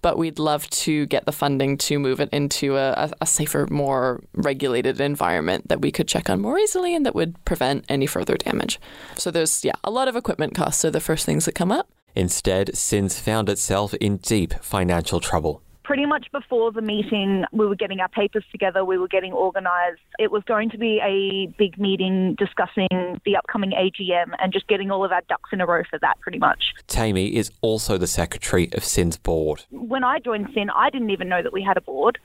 but 0.02 0.18
we'd 0.18 0.38
love 0.38 0.68
to 0.84 1.06
get 1.06 1.24
the 1.24 1.32
funding 1.32 1.78
to 1.78 1.98
move 1.98 2.20
it 2.20 2.28
into 2.30 2.76
a, 2.76 3.10
a 3.22 3.26
safer, 3.26 3.66
more 3.70 4.22
regulated 4.34 5.00
environment 5.00 5.68
that 5.68 5.80
we 5.80 5.90
could 5.90 6.06
check 6.06 6.28
on 6.28 6.40
more 6.40 6.58
easily 6.58 6.94
and 6.94 7.06
that 7.06 7.14
would 7.14 7.42
prevent 7.46 7.86
any 7.88 8.06
further 8.06 8.36
damage. 8.36 8.78
So 9.16 9.30
there's, 9.30 9.64
yeah, 9.64 9.72
a 9.82 9.90
lot 9.90 10.06
of 10.06 10.16
equipment 10.16 10.54
costs 10.54 10.84
are 10.84 10.90
the 10.90 11.00
first 11.00 11.24
things 11.24 11.46
that 11.46 11.54
come 11.54 11.72
up. 11.72 11.88
Instead, 12.14 12.76
SYN's 12.76 13.18
found 13.18 13.48
itself 13.48 13.94
in 13.94 14.18
deep 14.18 14.52
financial 14.62 15.20
trouble 15.20 15.62
pretty 15.88 16.04
much 16.04 16.26
before 16.32 16.70
the 16.70 16.82
meeting, 16.82 17.46
we 17.50 17.66
were 17.66 17.74
getting 17.74 17.98
our 17.98 18.10
papers 18.10 18.44
together, 18.52 18.84
we 18.84 18.98
were 18.98 19.08
getting 19.08 19.32
organised. 19.32 20.02
It 20.18 20.30
was 20.30 20.42
going 20.44 20.68
to 20.68 20.76
be 20.76 21.00
a 21.02 21.46
big 21.56 21.78
meeting 21.78 22.34
discussing 22.38 23.18
the 23.24 23.36
upcoming 23.36 23.70
AGM 23.70 24.34
and 24.38 24.52
just 24.52 24.68
getting 24.68 24.90
all 24.90 25.02
of 25.02 25.12
our 25.12 25.22
ducks 25.30 25.48
in 25.50 25.62
a 25.62 25.66
row 25.66 25.82
for 25.88 25.98
that, 26.00 26.20
pretty 26.20 26.38
much. 26.38 26.74
Tammy 26.88 27.34
is 27.34 27.50
also 27.62 27.96
the 27.96 28.06
secretary 28.06 28.68
of 28.74 28.84
SYN's 28.84 29.16
board. 29.16 29.64
When 29.70 30.04
I 30.04 30.18
joined 30.18 30.50
SYN, 30.52 30.68
I 30.68 30.90
didn't 30.90 31.08
even 31.08 31.26
know 31.26 31.42
that 31.42 31.54
we 31.54 31.62
had 31.62 31.78
a 31.78 31.80
board. 31.80 32.18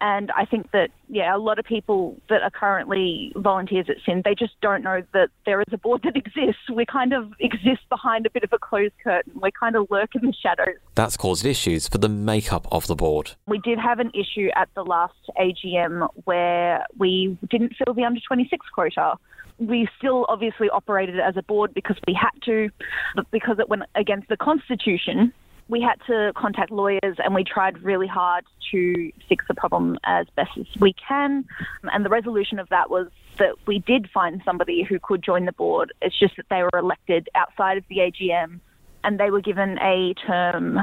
And 0.00 0.30
I 0.32 0.44
think 0.44 0.70
that, 0.72 0.90
yeah, 1.08 1.34
a 1.34 1.38
lot 1.38 1.58
of 1.58 1.64
people 1.64 2.16
that 2.28 2.42
are 2.42 2.50
currently 2.50 3.32
volunteers 3.36 3.86
at 3.88 3.96
SYN, 4.04 4.22
they 4.24 4.34
just 4.34 4.52
don't 4.60 4.82
know 4.82 5.02
that 5.12 5.28
there 5.44 5.60
is 5.60 5.72
a 5.72 5.78
board 5.78 6.02
that 6.04 6.16
exists. 6.24 6.62
We 6.72 6.86
kind 6.86 7.12
of 7.12 7.32
exist 7.40 7.88
behind 7.88 8.26
a 8.26 8.30
bit 8.30 8.44
of 8.44 8.52
a 8.52 8.58
closed 8.58 8.94
curtain. 9.02 9.32
We 9.40 9.50
kind 9.50 9.76
of 9.76 9.90
lurk 9.90 10.10
in 10.14 10.26
the 10.26 10.32
shadows. 10.32 10.76
That's 10.94 11.16
caused 11.16 11.44
issues 11.44 11.88
for 11.88 11.98
the 11.98 12.08
makeup 12.08 12.68
of 12.70 12.86
the 12.86 12.94
board. 12.94 13.32
We 13.46 13.58
did 13.58 13.78
have 13.78 13.98
an 13.98 14.10
issue 14.14 14.48
at 14.54 14.68
the 14.74 14.84
last 14.84 15.14
AGM 15.38 16.08
where 16.24 16.84
we 16.96 17.36
didn't 17.50 17.74
fill 17.76 17.94
the 17.94 18.04
under 18.04 18.20
26 18.26 18.66
quota 18.74 19.14
we 19.58 19.88
still 19.98 20.24
obviously 20.28 20.70
operated 20.70 21.18
as 21.18 21.36
a 21.36 21.42
board 21.42 21.74
because 21.74 21.96
we 22.06 22.14
had 22.14 22.30
to, 22.44 22.70
but 23.16 23.28
because 23.30 23.58
it 23.58 23.68
went 23.68 23.82
against 23.96 24.28
the 24.28 24.36
constitution, 24.36 25.32
we 25.68 25.80
had 25.80 26.00
to 26.06 26.32
contact 26.36 26.70
lawyers 26.70 27.16
and 27.18 27.34
we 27.34 27.44
tried 27.44 27.82
really 27.82 28.06
hard 28.06 28.44
to 28.70 29.12
fix 29.28 29.44
the 29.48 29.54
problem 29.54 29.98
as 30.04 30.26
best 30.34 30.50
as 30.58 30.66
we 30.80 30.94
can. 30.94 31.44
And 31.92 32.04
the 32.04 32.08
resolution 32.08 32.58
of 32.58 32.68
that 32.70 32.90
was 32.90 33.08
that 33.38 33.54
we 33.66 33.78
did 33.78 34.08
find 34.12 34.42
somebody 34.44 34.82
who 34.82 34.98
could 34.98 35.22
join 35.22 35.44
the 35.44 35.52
board. 35.52 35.92
It's 36.02 36.18
just 36.18 36.36
that 36.36 36.46
they 36.50 36.62
were 36.62 36.78
elected 36.78 37.28
outside 37.34 37.78
of 37.78 37.84
the 37.88 37.98
AGM 37.98 38.60
and 39.04 39.20
they 39.20 39.30
were 39.30 39.40
given 39.40 39.78
a 39.78 40.14
term 40.26 40.80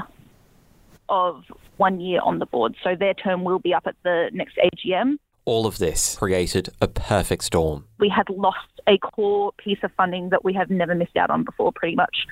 of 1.09 1.43
one 1.77 1.99
year 1.99 2.21
on 2.23 2.39
the 2.39 2.45
board. 2.45 2.75
So 2.83 2.95
their 2.95 3.13
term 3.13 3.43
will 3.43 3.59
be 3.59 3.73
up 3.73 3.85
at 3.85 3.95
the 4.03 4.29
next 4.33 4.57
AGM. 4.57 5.17
All 5.45 5.67
of 5.67 5.77
this 5.77 6.15
created 6.15 6.69
a 6.81 6.87
perfect 6.87 7.43
storm. 7.43 7.85
We 7.99 8.09
had 8.09 8.29
lost 8.29 8.81
a 8.87 8.97
core 8.97 9.51
piece 9.57 9.77
of 9.83 9.91
funding 9.95 10.29
that 10.29 10.43
we 10.43 10.53
have 10.53 10.69
never 10.69 10.95
missed 10.95 11.17
out 11.17 11.29
on 11.29 11.43
before, 11.43 11.71
pretty 11.71 11.95
much. 11.95 12.25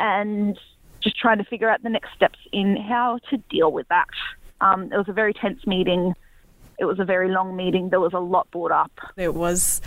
And 0.00 0.58
just 1.02 1.18
trying 1.18 1.38
to 1.38 1.44
figure 1.44 1.68
out 1.68 1.82
the 1.82 1.88
next 1.88 2.14
steps 2.14 2.38
in 2.52 2.76
how 2.76 3.18
to 3.30 3.36
deal 3.50 3.72
with 3.72 3.88
that. 3.88 4.08
Um, 4.60 4.92
it 4.92 4.96
was 4.96 5.08
a 5.08 5.12
very 5.12 5.32
tense 5.32 5.66
meeting. 5.66 6.14
It 6.78 6.84
was 6.84 6.98
a 6.98 7.04
very 7.04 7.30
long 7.30 7.56
meeting. 7.56 7.90
There 7.90 8.00
was 8.00 8.12
a 8.12 8.18
lot 8.18 8.50
brought 8.50 8.72
up. 8.72 8.92
It 9.16 9.34
was 9.34 9.80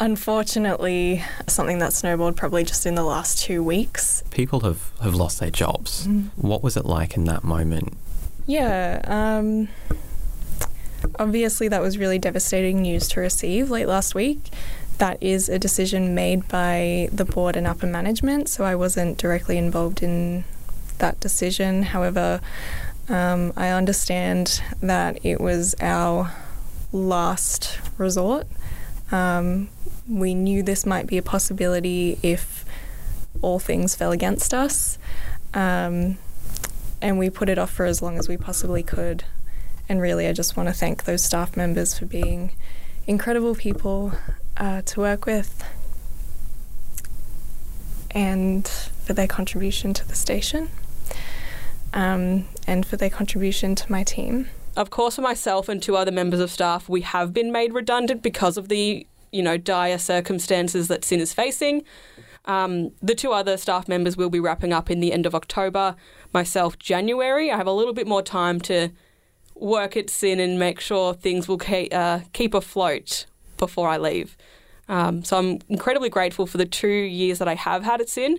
unfortunately 0.00 1.24
something 1.46 1.78
that 1.80 1.92
snowballed 1.92 2.36
probably 2.36 2.64
just 2.64 2.86
in 2.86 2.94
the 2.94 3.02
last 3.02 3.42
two 3.42 3.62
weeks. 3.62 4.22
People 4.30 4.60
have, 4.60 4.92
have 5.02 5.14
lost 5.14 5.40
their 5.40 5.50
jobs. 5.50 6.06
Mm. 6.06 6.30
What 6.36 6.62
was 6.62 6.76
it 6.76 6.84
like 6.86 7.16
in 7.16 7.24
that 7.24 7.44
moment? 7.44 7.96
Yeah, 8.46 9.02
um, 9.04 9.68
obviously 11.18 11.68
that 11.68 11.82
was 11.82 11.98
really 11.98 12.18
devastating 12.18 12.82
news 12.82 13.08
to 13.08 13.20
receive 13.20 13.70
late 13.70 13.86
last 13.86 14.14
week 14.14 14.50
that 14.98 15.22
is 15.22 15.48
a 15.48 15.58
decision 15.58 16.14
made 16.14 16.46
by 16.48 17.08
the 17.12 17.24
board 17.24 17.56
and 17.56 17.66
upper 17.66 17.86
management, 17.86 18.48
so 18.48 18.64
I 18.64 18.74
wasn't 18.74 19.18
directly 19.18 19.56
involved 19.56 20.02
in 20.02 20.44
that 20.98 21.20
decision. 21.20 21.84
However, 21.84 22.40
um, 23.08 23.52
I 23.56 23.68
understand 23.68 24.60
that 24.82 25.24
it 25.24 25.40
was 25.40 25.74
our 25.80 26.32
last 26.92 27.80
resort. 27.96 28.46
Um, 29.10 29.68
we 30.08 30.34
knew 30.34 30.62
this 30.62 30.84
might 30.84 31.06
be 31.06 31.16
a 31.16 31.22
possibility 31.22 32.18
if 32.22 32.64
all 33.40 33.58
things 33.58 33.94
fell 33.94 34.12
against 34.12 34.52
us, 34.52 34.98
um, 35.54 36.18
and 37.00 37.18
we 37.18 37.30
put 37.30 37.48
it 37.48 37.58
off 37.58 37.70
for 37.70 37.86
as 37.86 38.02
long 38.02 38.18
as 38.18 38.28
we 38.28 38.36
possibly 38.36 38.82
could. 38.82 39.24
And 39.88 40.00
really, 40.02 40.26
I 40.26 40.32
just 40.32 40.56
want 40.56 40.68
to 40.68 40.72
thank 40.74 41.04
those 41.04 41.22
staff 41.22 41.56
members 41.56 41.98
for 41.98 42.04
being 42.04 42.52
incredible 43.06 43.54
people 43.54 44.12
uh, 44.58 44.82
to 44.82 45.00
work 45.00 45.24
with 45.24 45.64
and 48.10 48.66
for 48.66 49.12
their 49.12 49.26
contribution 49.26 49.94
to 49.94 50.06
the 50.06 50.14
station 50.14 50.68
um, 51.92 52.46
and 52.66 52.84
for 52.84 52.96
their 52.96 53.10
contribution 53.10 53.74
to 53.74 53.90
my 53.90 54.02
team. 54.02 54.48
Of 54.76 54.90
course, 54.90 55.16
for 55.16 55.22
myself 55.22 55.68
and 55.68 55.82
two 55.82 55.96
other 55.96 56.12
members 56.12 56.40
of 56.40 56.50
staff, 56.50 56.88
we 56.88 57.00
have 57.00 57.32
been 57.32 57.50
made 57.50 57.72
redundant 57.72 58.22
because 58.22 58.56
of 58.56 58.68
the 58.68 59.06
you 59.32 59.42
know 59.42 59.56
dire 59.56 59.98
circumstances 59.98 60.88
that 60.88 61.04
SYN 61.04 61.20
is 61.20 61.32
facing. 61.32 61.84
Um, 62.44 62.92
the 63.02 63.14
two 63.14 63.32
other 63.32 63.56
staff 63.56 63.88
members 63.88 64.16
will 64.16 64.30
be 64.30 64.40
wrapping 64.40 64.72
up 64.72 64.90
in 64.90 65.00
the 65.00 65.12
end 65.12 65.26
of 65.26 65.34
October. 65.34 65.96
Myself, 66.32 66.78
January. 66.78 67.50
I 67.50 67.56
have 67.56 67.66
a 67.66 67.72
little 67.72 67.92
bit 67.92 68.06
more 68.06 68.22
time 68.22 68.60
to 68.62 68.90
work 69.54 69.96
at 69.96 70.08
SYN 70.08 70.40
and 70.40 70.58
make 70.58 70.80
sure 70.80 71.12
things 71.12 71.48
will 71.48 71.58
ke- 71.58 71.92
uh, 71.92 72.20
keep 72.32 72.54
afloat 72.54 73.26
before 73.58 73.88
I 73.88 73.98
leave. 73.98 74.36
Um, 74.88 75.22
so 75.22 75.38
I'm 75.38 75.58
incredibly 75.68 76.08
grateful 76.08 76.46
for 76.46 76.56
the 76.56 76.64
two 76.64 76.88
years 76.88 77.38
that 77.38 77.48
I 77.48 77.54
have 77.54 77.84
had 77.84 78.00
at 78.00 78.08
SYN. 78.08 78.38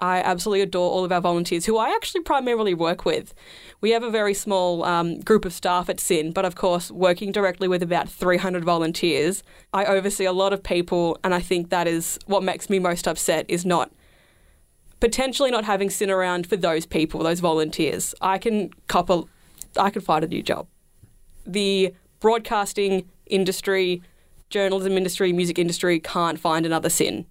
I 0.00 0.20
absolutely 0.20 0.60
adore 0.60 0.92
all 0.92 1.04
of 1.04 1.10
our 1.10 1.20
volunteers 1.20 1.66
who 1.66 1.76
I 1.76 1.88
actually 1.88 2.20
primarily 2.20 2.72
work 2.72 3.04
with. 3.04 3.34
We 3.80 3.90
have 3.90 4.04
a 4.04 4.10
very 4.10 4.32
small 4.32 4.84
um, 4.84 5.18
group 5.20 5.44
of 5.44 5.52
staff 5.52 5.88
at 5.88 5.98
SYN, 5.98 6.30
but 6.30 6.44
of 6.44 6.54
course, 6.54 6.90
working 6.90 7.32
directly 7.32 7.66
with 7.66 7.82
about 7.82 8.08
300 8.08 8.64
volunteers, 8.64 9.42
I 9.72 9.84
oversee 9.86 10.24
a 10.24 10.32
lot 10.32 10.52
of 10.52 10.62
people, 10.62 11.18
and 11.24 11.34
I 11.34 11.40
think 11.40 11.70
that 11.70 11.88
is 11.88 12.18
what 12.26 12.44
makes 12.44 12.70
me 12.70 12.78
most 12.78 13.08
upset 13.08 13.44
is 13.48 13.66
not 13.66 13.90
potentially 15.00 15.50
not 15.50 15.64
having 15.64 15.90
SYN 15.90 16.10
around 16.10 16.46
for 16.46 16.56
those 16.56 16.86
people, 16.86 17.22
those 17.22 17.40
volunteers. 17.40 18.14
I 18.20 18.38
can 18.38 18.70
couple, 18.86 19.28
I 19.76 19.90
can 19.90 20.02
find 20.02 20.24
a 20.24 20.28
new 20.28 20.42
job. 20.42 20.68
The 21.44 21.94
broadcasting 22.20 23.08
industry 23.26 24.02
journalism 24.50 24.96
industry, 24.96 25.32
music 25.32 25.58
industry 25.58 26.00
can't 26.00 26.38
find 26.38 26.64
another 26.66 26.88
SYN. 26.88 27.26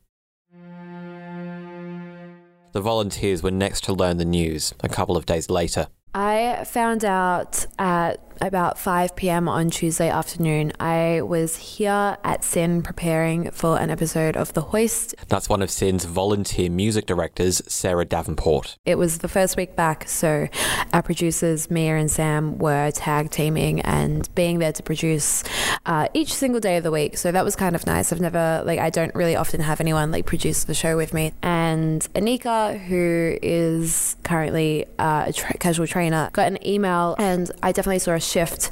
The 2.73 2.81
volunteers 2.81 3.41
were 3.41 3.51
next 3.51 3.83
to 3.85 3.93
learn 3.93 4.17
the 4.17 4.25
news 4.25 4.73
a 4.81 4.89
couple 4.89 5.17
of 5.17 5.25
days 5.25 5.49
later. 5.49 5.87
I 6.13 6.63
found 6.65 7.03
out 7.03 7.65
at 7.79 8.26
about 8.41 8.77
5 8.77 9.15
p.m. 9.15 9.47
on 9.47 9.69
Tuesday 9.69 10.09
afternoon, 10.09 10.71
I 10.79 11.21
was 11.21 11.55
here 11.55 12.17
at 12.23 12.43
SYN 12.43 12.81
preparing 12.81 13.51
for 13.51 13.77
an 13.77 13.89
episode 13.89 14.37
of 14.37 14.53
The 14.53 14.61
Hoist. 14.61 15.15
That's 15.27 15.49
one 15.49 15.61
of 15.61 15.71
SYN's 15.71 16.05
volunteer 16.05 16.69
music 16.69 17.05
directors, 17.05 17.61
Sarah 17.67 18.05
Davenport. 18.05 18.77
It 18.85 18.97
was 18.97 19.19
the 19.19 19.27
first 19.27 19.57
week 19.57 19.75
back, 19.75 20.07
so 20.07 20.47
our 20.93 21.01
producers, 21.01 21.71
Mia 21.71 21.95
and 21.95 22.11
Sam, 22.11 22.57
were 22.57 22.91
tag 22.91 23.31
teaming 23.31 23.81
and 23.81 24.29
being 24.35 24.59
there 24.59 24.73
to 24.73 24.83
produce 24.83 25.43
uh, 25.85 26.07
each 26.13 26.33
single 26.33 26.59
day 26.59 26.77
of 26.77 26.83
the 26.83 26.91
week. 26.91 27.17
So 27.17 27.31
that 27.31 27.43
was 27.43 27.55
kind 27.55 27.75
of 27.75 27.85
nice. 27.85 28.11
I've 28.11 28.21
never, 28.21 28.61
like, 28.65 28.79
I 28.79 28.89
don't 28.89 29.13
really 29.15 29.35
often 29.35 29.61
have 29.61 29.81
anyone 29.81 30.11
like 30.11 30.25
produce 30.25 30.65
the 30.65 30.73
show 30.73 30.97
with 30.97 31.13
me. 31.13 31.33
And 31.41 32.01
Anika, 32.13 32.79
who 32.79 33.37
is 33.41 34.15
currently 34.23 34.85
uh, 34.99 35.25
a 35.27 35.33
tra- 35.33 35.57
casual 35.57 35.87
trainer, 35.87 36.29
got 36.33 36.47
an 36.47 36.65
email, 36.65 37.15
and 37.17 37.49
I 37.63 37.71
definitely 37.71 37.99
saw 37.99 38.13
a 38.13 38.19
shift 38.27 38.71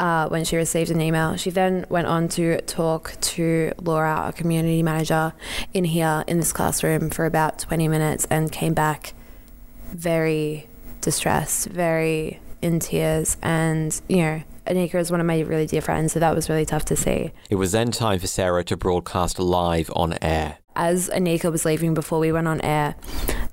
uh, 0.00 0.28
when 0.28 0.44
she 0.44 0.56
received 0.56 0.90
an 0.90 1.00
email. 1.00 1.36
She 1.36 1.50
then 1.50 1.86
went 1.88 2.06
on 2.06 2.28
to 2.30 2.60
talk 2.62 3.14
to 3.20 3.72
Laura, 3.80 4.14
our 4.14 4.32
community 4.32 4.82
manager, 4.82 5.32
in 5.72 5.84
here 5.84 6.24
in 6.26 6.38
this 6.38 6.52
classroom 6.52 7.10
for 7.10 7.26
about 7.26 7.58
20 7.58 7.88
minutes 7.88 8.26
and 8.30 8.50
came 8.50 8.74
back 8.74 9.14
very 9.92 10.66
distressed, 11.00 11.68
very 11.68 12.40
in 12.62 12.80
tears. 12.80 13.36
And, 13.42 14.00
you 14.08 14.18
know, 14.18 14.42
Anika 14.66 14.96
is 14.96 15.10
one 15.10 15.20
of 15.20 15.26
my 15.26 15.40
really 15.40 15.66
dear 15.66 15.80
friends, 15.80 16.12
so 16.12 16.20
that 16.20 16.34
was 16.34 16.48
really 16.48 16.66
tough 16.66 16.84
to 16.86 16.96
see. 16.96 17.30
It 17.48 17.54
was 17.54 17.72
then 17.72 17.92
time 17.92 18.18
for 18.18 18.26
Sarah 18.26 18.64
to 18.64 18.76
broadcast 18.76 19.38
live 19.38 19.90
on 19.94 20.16
air. 20.20 20.58
As 20.76 21.08
Anika 21.08 21.50
was 21.50 21.64
leaving 21.64 21.94
before 21.94 22.18
we 22.18 22.30
went 22.30 22.46
on 22.46 22.60
air, 22.60 22.94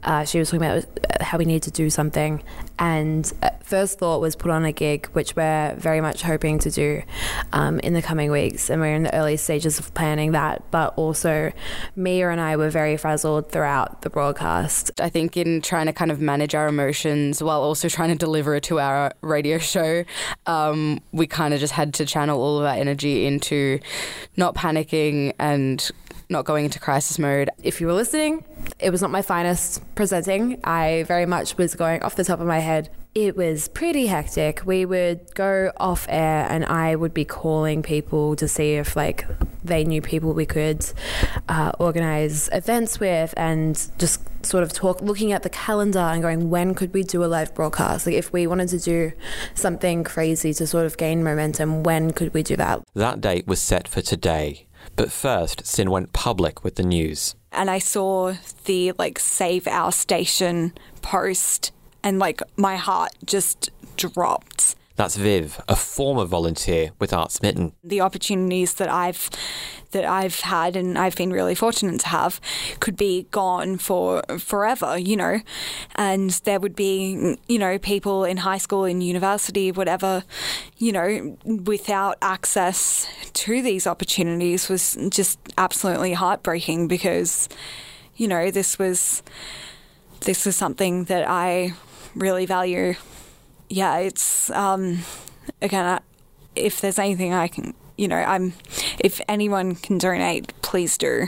Uh, 0.03 0.25
she 0.25 0.38
was 0.38 0.50
talking 0.50 0.68
about 0.68 0.86
how 1.22 1.38
we 1.38 1.46
need 1.46 1.63
to 1.63 1.72
do 1.72 1.89
something, 1.89 2.44
and 2.77 3.32
uh, 3.42 3.50
first 3.62 4.00
thought 4.00 4.20
was 4.20 4.36
put 4.36 4.51
on 4.51 4.65
a 4.65 4.74
gig, 4.74 5.08
which 5.13 5.34
we're 5.38 5.74
very 5.77 6.01
much 6.01 6.24
hoping 6.24 6.60
to 6.60 6.70
do 6.70 7.01
um, 7.53 7.80
in 7.80 7.94
the 7.94 8.01
coming 8.01 8.30
weeks, 8.30 8.70
and 8.70 8.82
we're 8.82 8.94
in 8.94 9.03
the 9.03 9.15
early 9.15 9.38
stages 9.38 9.80
of 9.80 9.94
planning 9.94 10.34
that. 10.34 10.62
But 10.72 10.94
also, 10.98 11.53
Mia 11.96 12.30
and 12.30 12.42
I 12.42 12.58
were 12.58 12.70
very 12.70 12.98
frazzled 12.98 13.50
throughout 13.50 14.01
the 14.01 14.10
broadcast. 14.10 14.92
I 15.00 15.08
think 15.08 15.38
in 15.38 15.62
trying 15.62 15.86
to 15.86 15.94
kind 15.94 16.12
of 16.12 16.20
manage 16.20 16.53
our 16.53 16.68
emotions 16.68 17.42
while 17.42 17.62
also 17.62 17.88
trying 17.88 18.10
to 18.10 18.18
deliver 18.18 18.56
a 18.56 18.60
two-hour 18.60 19.13
radio 19.22 19.58
show, 19.58 20.03
um, 20.48 21.00
we 21.13 21.27
kind 21.27 21.53
of 21.53 21.62
just 21.62 21.74
had 21.74 21.94
to 21.94 22.06
channel 22.06 22.42
all 22.42 22.60
of 22.60 22.65
our 22.65 22.75
energy 22.75 23.25
into 23.25 23.80
not 24.36 24.53
panicking 24.53 25.32
and 25.39 25.92
not 26.34 26.44
going 26.44 26.66
into 26.66 26.80
crisis 26.80 27.18
mode. 27.18 27.50
If 27.63 27.80
you 27.80 27.88
were 27.88 27.94
listening, 27.94 28.44
it 28.80 28.90
was 28.90 29.02
not 29.02 29.12
my 29.12 29.22
finest 29.22 29.82
presenting. 29.96 30.60
I 30.66 31.04
very 31.08 31.25
much 31.25 31.58
was 31.58 31.75
going 31.75 32.04
off 32.04 32.18
the 32.18 32.25
top 32.25 32.42
of 32.42 32.48
my 32.48 32.60
head. 32.60 32.90
It 33.16 33.38
was 33.38 33.68
pretty 33.68 34.08
hectic. 34.08 34.66
We 34.66 34.86
would 34.86 35.36
go 35.36 35.72
off 35.78 36.08
air 36.10 36.48
and 36.50 36.66
I 36.66 36.96
would 36.96 37.13
be 37.13 37.24
calling 37.24 37.84
people 37.84 38.36
to 38.38 38.48
see 38.48 38.74
if 38.74 38.96
like 38.96 39.28
they 39.63 39.84
knew 39.84 40.02
people 40.02 40.34
we 40.34 40.48
could 40.48 40.84
uh, 41.48 41.74
organize 41.80 42.50
events 42.52 43.00
with 43.00 43.34
and 43.38 43.75
just 44.00 44.20
sort 44.44 44.63
of 44.63 44.74
talk 44.74 45.00
looking 45.02 45.32
at 45.32 45.44
the 45.44 45.50
calendar 45.50 46.00
and 46.00 46.22
going 46.24 46.50
when 46.50 46.74
could 46.74 46.94
we 46.94 47.04
do 47.04 47.24
a 47.24 47.28
live 47.28 47.54
broadcast 47.56 48.06
like 48.06 48.16
if 48.16 48.34
we 48.34 48.46
wanted 48.46 48.68
to 48.68 48.80
do 48.80 49.12
something 49.54 50.04
crazy 50.04 50.54
to 50.54 50.68
sort 50.68 50.86
of 50.86 50.98
gain 50.98 51.24
momentum 51.24 51.82
when 51.84 52.12
could 52.12 52.34
we 52.34 52.44
do 52.44 52.58
that 52.58 52.82
That 52.94 53.22
date 53.22 53.48
was 53.48 53.62
set 53.62 53.88
for 53.88 54.02
today. 54.02 54.66
But 54.96 55.12
first, 55.12 55.66
SYN 55.66 55.90
went 55.90 56.14
public 56.14 56.64
with 56.64 56.76
the 56.76 56.84
news. 56.84 57.36
and 57.52 57.70
I 57.70 57.80
saw 57.80 58.34
the 58.66 58.94
like 58.98 59.20
save 59.20 59.68
our 59.68 59.92
station 59.92 60.74
post 61.02 61.72
and 62.04 62.20
like 62.20 62.42
my 62.58 62.76
heart 62.76 63.12
just 63.26 63.70
dropped. 63.98 64.76
That's 64.96 65.16
Viv, 65.16 65.60
a 65.68 65.76
former 65.76 66.26
volunteer 66.26 66.92
with 67.00 67.14
Art 67.14 67.32
Smitten. 67.32 67.74
The 67.84 68.02
opportunities 68.02 68.76
that 68.76 68.90
I've 68.90 69.30
that 69.92 70.06
I've 70.06 70.40
had 70.42 70.76
and 70.76 70.98
I've 70.98 71.16
been 71.16 71.32
really 71.32 71.56
fortunate 71.56 72.00
to 72.02 72.08
have 72.08 72.42
could 72.80 72.98
be 72.98 73.28
gone 73.32 73.78
for 73.78 74.24
forever, 74.40 74.98
you 74.98 75.16
know. 75.16 75.40
And 75.96 76.32
there 76.44 76.60
would 76.60 76.76
be, 76.76 77.38
you 77.48 77.60
know, 77.60 77.78
people 77.80 78.24
in 78.26 78.38
high 78.38 78.58
school, 78.58 78.86
in 78.86 79.02
university, 79.02 79.72
whatever, 79.72 80.24
you 80.78 80.92
know, 80.92 81.38
without 81.46 82.18
access 82.22 83.08
to 83.34 83.62
these 83.62 83.88
opportunities 83.88 84.68
was 84.68 84.98
just 85.10 85.40
absolutely 85.58 86.14
heartbreaking 86.14 86.88
because, 86.88 87.50
you 88.16 88.28
know, 88.28 88.52
this 88.52 88.78
was 88.78 89.24
this 90.22 90.46
was 90.46 90.56
something 90.56 91.06
that 91.06 91.28
I 91.28 91.74
really 92.16 92.46
value. 92.46 92.96
Yeah, 93.70 93.98
it's 93.98 94.50
um, 94.51 95.00
again, 95.62 95.86
I- 95.86 96.00
if 96.55 96.82
there's 96.82 97.00
anything 97.00 97.34
I 97.34 97.48
can, 97.48 97.74
you 97.98 98.08
know, 98.08 98.17
I'm, 98.17 98.53
if 99.00 99.20
anyone 99.27 99.74
can 99.75 99.98
donate, 99.98 100.53
please 100.62 100.98
do, 100.98 101.27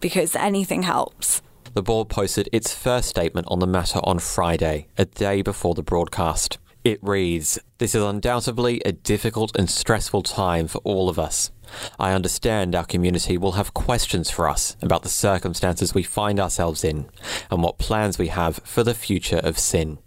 because 0.00 0.36
anything 0.36 0.82
helps. 0.82 1.40
The 1.72 1.82
board 1.82 2.08
posted 2.08 2.48
its 2.52 2.74
first 2.74 3.08
statement 3.08 3.46
on 3.50 3.60
the 3.60 3.66
matter 3.66 4.00
on 4.02 4.18
Friday, 4.18 4.88
a 4.98 5.04
day 5.04 5.40
before 5.40 5.74
the 5.74 5.82
broadcast. 5.82 6.58
It 6.82 6.98
reads 7.02 7.58
This 7.78 7.94
is 7.94 8.02
undoubtedly 8.02 8.82
a 8.84 8.92
difficult 8.92 9.56
and 9.56 9.70
stressful 9.70 10.22
time 10.22 10.66
for 10.66 10.78
all 10.78 11.08
of 11.08 11.18
us. 11.18 11.50
I 11.98 12.12
understand 12.12 12.74
our 12.74 12.84
community 12.84 13.38
will 13.38 13.52
have 13.52 13.72
questions 13.74 14.28
for 14.30 14.48
us 14.48 14.76
about 14.82 15.02
the 15.02 15.08
circumstances 15.08 15.94
we 15.94 16.02
find 16.02 16.40
ourselves 16.40 16.82
in 16.82 17.06
and 17.50 17.62
what 17.62 17.78
plans 17.78 18.18
we 18.18 18.28
have 18.28 18.56
for 18.64 18.82
the 18.82 18.94
future 18.94 19.40
of 19.44 19.58
SYN. 19.58 19.98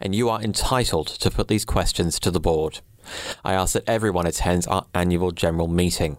And 0.00 0.14
you 0.14 0.28
are 0.28 0.40
entitled 0.40 1.06
to 1.06 1.30
put 1.30 1.48
these 1.48 1.64
questions 1.64 2.18
to 2.20 2.30
the 2.30 2.40
board. 2.40 2.80
I 3.44 3.52
ask 3.54 3.74
that 3.74 3.88
everyone 3.88 4.26
attends 4.26 4.66
our 4.66 4.86
annual 4.94 5.30
general 5.30 5.68
meeting. 5.68 6.16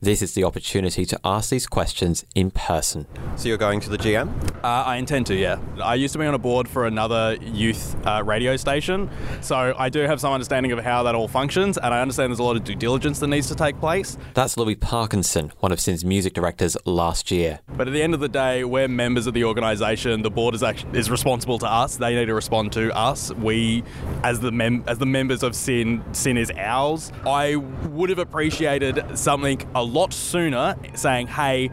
This 0.00 0.22
is 0.22 0.34
the 0.34 0.44
opportunity 0.44 1.04
to 1.06 1.20
ask 1.24 1.50
these 1.50 1.66
questions 1.66 2.24
in 2.34 2.50
person. 2.50 3.06
So 3.36 3.48
you're 3.48 3.58
going 3.58 3.80
to 3.80 3.90
the 3.90 3.98
GM? 3.98 4.28
Uh, 4.62 4.66
I 4.66 4.96
intend 4.96 5.26
to, 5.26 5.34
yeah. 5.34 5.58
I 5.82 5.94
used 5.94 6.12
to 6.12 6.18
be 6.18 6.26
on 6.26 6.34
a 6.34 6.38
board 6.38 6.68
for 6.68 6.86
another 6.86 7.36
youth 7.40 7.96
uh, 8.06 8.22
radio 8.24 8.56
station, 8.56 9.10
so 9.40 9.74
I 9.78 9.88
do 9.88 10.00
have 10.00 10.20
some 10.20 10.32
understanding 10.32 10.72
of 10.72 10.78
how 10.80 11.02
that 11.04 11.14
all 11.14 11.28
functions, 11.28 11.78
and 11.78 11.94
I 11.94 12.00
understand 12.00 12.30
there's 12.30 12.38
a 12.38 12.44
lot 12.44 12.56
of 12.56 12.64
due 12.64 12.74
diligence 12.74 13.18
that 13.20 13.28
needs 13.28 13.48
to 13.48 13.54
take 13.54 13.78
place. 13.78 14.16
That's 14.34 14.56
Louis 14.56 14.74
Parkinson, 14.74 15.52
one 15.60 15.72
of 15.72 15.80
SYN's 15.80 16.04
music 16.04 16.34
directors 16.34 16.76
last 16.84 17.30
year. 17.30 17.60
But 17.76 17.88
at 17.88 17.92
the 17.92 18.02
end 18.02 18.14
of 18.14 18.20
the 18.20 18.28
day, 18.28 18.64
we're 18.64 18.88
members 18.88 19.26
of 19.26 19.34
the 19.34 19.44
organisation. 19.44 20.22
The 20.22 20.30
board 20.30 20.54
is 20.54 20.62
actually, 20.62 20.98
is 20.98 21.10
responsible 21.10 21.58
to 21.58 21.66
us. 21.66 21.96
They 21.96 22.14
need 22.14 22.26
to 22.26 22.34
respond 22.34 22.72
to 22.72 22.94
us. 22.96 23.32
We, 23.34 23.82
as 24.22 24.40
the 24.40 24.52
mem- 24.52 24.84
as 24.86 24.98
the 24.98 25.06
members 25.06 25.42
of 25.42 25.54
SYN, 25.54 26.02
SYN 26.12 26.36
is 26.36 26.52
ours. 26.56 27.12
I 27.26 27.56
would 27.56 28.10
have 28.10 28.18
appreciated 28.18 29.18
something 29.18 29.59
a 29.74 29.82
lot 29.82 30.12
sooner, 30.12 30.76
saying, 30.94 31.28
"Hey, 31.28 31.70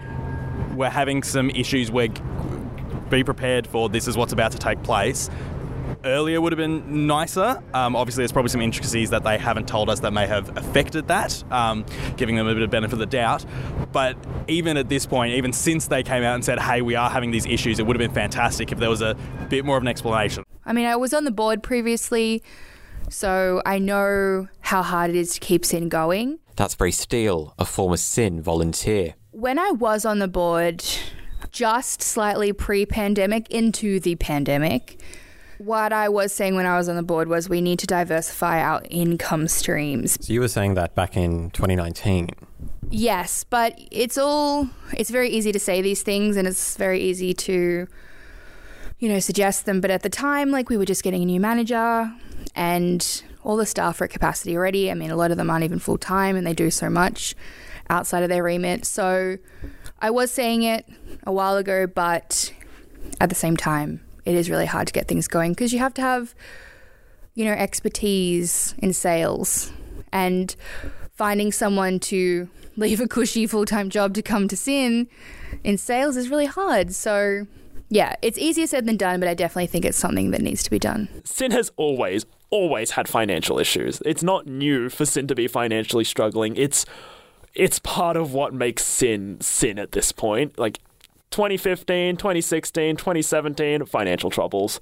we're 0.76 0.90
having 0.90 1.24
some 1.24 1.50
issues. 1.50 1.92
We're 1.92 2.10
be 3.10 3.24
prepared 3.24 3.66
for 3.66 3.88
this 3.88 4.08
is 4.08 4.18
what's 4.18 4.34
about 4.34 4.52
to 4.52 4.58
take 4.58 4.84
place." 4.84 5.30
Earlier 6.04 6.40
would 6.40 6.52
have 6.52 6.58
been 6.58 7.08
nicer. 7.08 7.62
Um, 7.74 7.96
obviously, 7.96 8.22
there's 8.22 8.32
probably 8.32 8.50
some 8.50 8.62
intricacies 8.62 9.10
that 9.10 9.24
they 9.24 9.38
haven't 9.38 9.68
told 9.68 9.90
us 9.90 10.02
that 10.02 10.12
may 10.14 10.28
have 10.28 10.56
affected 10.58 11.08
that, 11.08 11.44
um, 11.52 11.86
giving 12.18 12.36
them 12.36 12.48
a 12.48 12.54
bit 12.54 12.62
of 12.64 12.70
benefit 12.70 12.94
of 12.94 13.00
the 13.00 13.06
doubt. 13.06 13.46
But 13.92 14.16
even 14.48 14.78
at 14.78 14.90
this 14.90 15.06
point, 15.06 15.34
even 15.34 15.52
since 15.54 15.88
they 15.88 16.04
came 16.04 16.24
out 16.24 16.36
and 16.36 16.46
said, 16.46 16.60
hey, 16.60 16.82
we 16.82 16.96
are 16.96 17.10
having 17.10 17.32
these 17.32 17.46
issues, 17.46 17.80
it 17.80 17.88
would 17.88 18.00
have 18.00 18.00
been 18.00 18.14
fantastic 18.14 18.72
if 18.72 18.78
there 18.78 18.90
was 18.90 19.02
a 19.02 19.16
bit 19.50 19.66
more 19.66 19.76
of 19.76 19.84
an 19.84 19.88
explanation. 19.88 20.44
I 20.66 20.74
mean, 20.74 20.86
I 20.86 20.96
was 20.96 21.14
on 21.14 21.24
the 21.24 21.32
board 21.32 21.64
previously, 21.64 22.44
so 23.10 23.62
I 23.66 23.80
know 23.80 24.50
how 24.62 24.84
hard 24.84 25.10
it 25.10 25.16
is 25.16 25.34
to 25.34 25.40
keep 25.40 25.66
SYN 25.66 25.90
going. 25.90 26.40
That's 26.58 26.76
Steele, 26.92 27.54
a 27.60 27.66
former 27.66 27.98
SYN 27.98 28.42
volunteer. 28.42 29.14
When 29.30 29.60
I 29.60 29.70
was 29.70 30.06
on 30.06 30.18
the 30.18 30.28
board, 30.28 30.84
just 31.52 32.02
slightly 32.02 32.52
pre 32.52 32.84
pandemic 32.88 33.48
into 33.52 34.00
the 34.00 34.16
pandemic, 34.16 35.00
what 35.60 35.94
I 35.94 36.10
was 36.10 36.34
saying 36.34 36.56
when 36.56 36.66
I 36.66 36.76
was 36.76 36.90
on 36.90 36.96
the 36.96 37.04
board 37.04 37.28
was 37.28 37.48
we 37.48 37.62
need 37.62 37.78
to 37.80 37.86
diversify 37.86 38.60
our 38.60 38.82
income 38.90 39.48
streams. 39.48 40.18
So 40.26 40.34
you 40.34 40.40
were 40.40 40.48
saying 40.48 40.74
that 40.74 40.96
back 40.96 41.16
in 41.16 41.52
2019. 41.52 42.32
Yes, 42.90 43.44
but 43.44 43.80
it's 43.92 44.18
all 44.18 44.68
it's 44.94 45.12
very 45.12 45.30
easy 45.30 45.52
to 45.52 45.60
say 45.60 45.84
these 45.84 46.02
things 46.02 46.38
and 46.38 46.48
it's 46.48 46.76
very 46.76 47.00
easy 47.00 47.36
to 47.36 47.88
you 48.98 49.10
know 49.10 49.20
suggest 49.20 49.68
them, 49.68 49.80
but 49.80 49.92
at 49.92 50.02
the 50.02 50.10
time 50.10 50.50
like 50.50 50.70
we 50.70 50.78
were 50.78 50.86
just 50.86 51.04
getting 51.04 51.22
a 51.22 51.26
new 51.26 51.40
manager 51.40 52.12
and 52.56 53.24
all 53.48 53.56
the 53.56 53.66
staff 53.66 54.02
are 54.02 54.04
at 54.04 54.10
capacity 54.10 54.58
already. 54.58 54.92
I 54.92 54.94
mean, 54.94 55.10
a 55.10 55.16
lot 55.16 55.32
of 55.32 55.38
them 55.38 55.50
aren't 55.50 55.64
even 55.64 55.80
full 55.80 55.98
time 55.98 56.36
and 56.36 56.46
they 56.46 56.54
do 56.54 56.70
so 56.70 56.90
much 56.90 57.34
outside 57.90 58.22
of 58.22 58.28
their 58.28 58.44
remit. 58.44 58.86
So 58.86 59.38
I 60.00 60.10
was 60.10 60.32
saying 60.32 60.64
it 60.64 60.86
a 61.26 61.32
while 61.32 61.56
ago, 61.56 61.88
but 61.88 62.54
at 63.22 63.30
the 63.30 63.36
same 63.36 63.56
time, 63.56 64.02
it 64.26 64.36
is 64.36 64.50
really 64.50 64.66
hard 64.66 64.88
to 64.88 64.94
get 64.94 65.08
things 65.08 65.30
going 65.30 65.54
because 65.54 65.72
you 65.72 65.80
have 65.80 65.94
to 65.94 66.02
have 66.02 66.36
you 67.36 67.46
know 67.46 67.54
expertise 67.54 68.76
in 68.80 68.92
sales 68.92 69.72
and 70.12 70.58
finding 71.14 71.54
someone 71.54 72.00
to 72.00 72.50
leave 72.76 73.00
a 73.00 73.08
cushy 73.08 73.48
full-time 73.48 73.90
job 73.90 74.14
to 74.16 74.22
come 74.22 74.50
to 74.50 74.58
SYN 74.58 75.08
in 75.64 75.78
sales 75.78 76.18
is 76.18 76.30
really 76.30 76.46
hard 76.46 76.94
so 76.94 77.48
yeah 77.90 78.16
it's 78.22 78.38
easier 78.38 78.68
said 78.68 78.86
than 78.86 78.98
done 78.98 79.20
but 79.20 79.30
i 79.30 79.34
definitely 79.34 79.66
think 79.66 79.86
it's 79.86 79.98
something 79.98 80.32
that 80.32 80.42
needs 80.42 80.62
to 80.62 80.70
be 80.70 80.78
done 80.78 81.08
SYN 81.24 81.52
has 81.52 81.72
always, 81.78 82.26
always 82.50 82.92
had 82.92 83.08
financial 83.08 83.60
issues. 83.60 84.02
It's 84.06 84.24
not 84.24 84.48
new 84.48 84.90
for 84.90 85.06
SYN 85.06 85.28
to 85.28 85.36
be 85.36 85.48
financially 85.48 86.04
struggling. 86.04 86.56
It's 86.56 86.86
it's 87.54 87.80
part 87.80 88.16
of 88.16 88.34
what 88.34 88.54
makes 88.54 88.86
SYN 88.86 89.42
SYN 89.42 89.80
at 89.80 89.92
this 89.92 90.12
point. 90.12 90.58
Like 90.60 90.80
2015, 91.32 92.18
2016, 92.18 92.98
2017, 92.98 93.86
financial 93.86 94.30
troubles. 94.30 94.80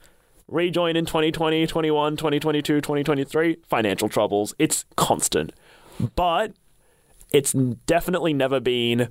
Rejoin 0.47 0.95
in 0.95 1.05
2020, 1.05 1.65
21, 1.65 2.17
2022, 2.17 2.81
2023, 2.81 3.57
financial 3.67 4.09
troubles. 4.09 4.53
It's 4.59 4.85
constant. 4.95 5.53
But 6.15 6.53
it's 7.31 7.53
definitely 7.53 8.33
never 8.33 8.59
been 8.59 9.09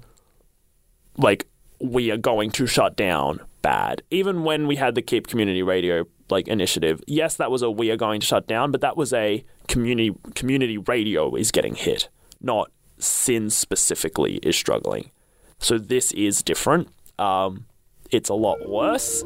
like 1.17 1.47
we 1.81 2.11
are 2.11 2.17
going 2.17 2.51
to 2.53 2.67
shut 2.67 2.97
down 2.97 3.40
bad. 3.64 4.03
Even 4.11 4.44
when 4.44 4.66
we 4.66 4.77
had 4.77 4.94
the 4.94 5.00
Keep 5.00 5.27
Community 5.27 5.62
Radio 5.62 6.05
like 6.29 6.46
initiative, 6.48 7.03
yes, 7.07 7.35
that 7.37 7.50
was 7.50 7.62
a 7.62 7.70
we 7.70 7.90
are 7.90 7.96
going 7.96 8.20
to 8.20 8.27
shut 8.27 8.46
down, 8.46 8.70
but 8.70 8.83
that 8.83 8.94
was 8.96 9.12
a 9.14 9.42
community 9.68 10.14
community 10.35 10.77
radio 10.77 11.35
is 11.35 11.50
getting 11.50 11.74
hit, 11.74 12.11
not 12.42 12.70
SYN 12.98 13.48
specifically 13.48 14.35
is 14.42 14.55
struggling. 14.55 15.11
So 15.59 15.79
this 15.79 16.12
is 16.12 16.42
different. 16.42 16.88
Um, 17.18 17.64
it's 18.11 18.29
a 18.29 18.35
lot 18.35 18.68
worse. 18.68 19.24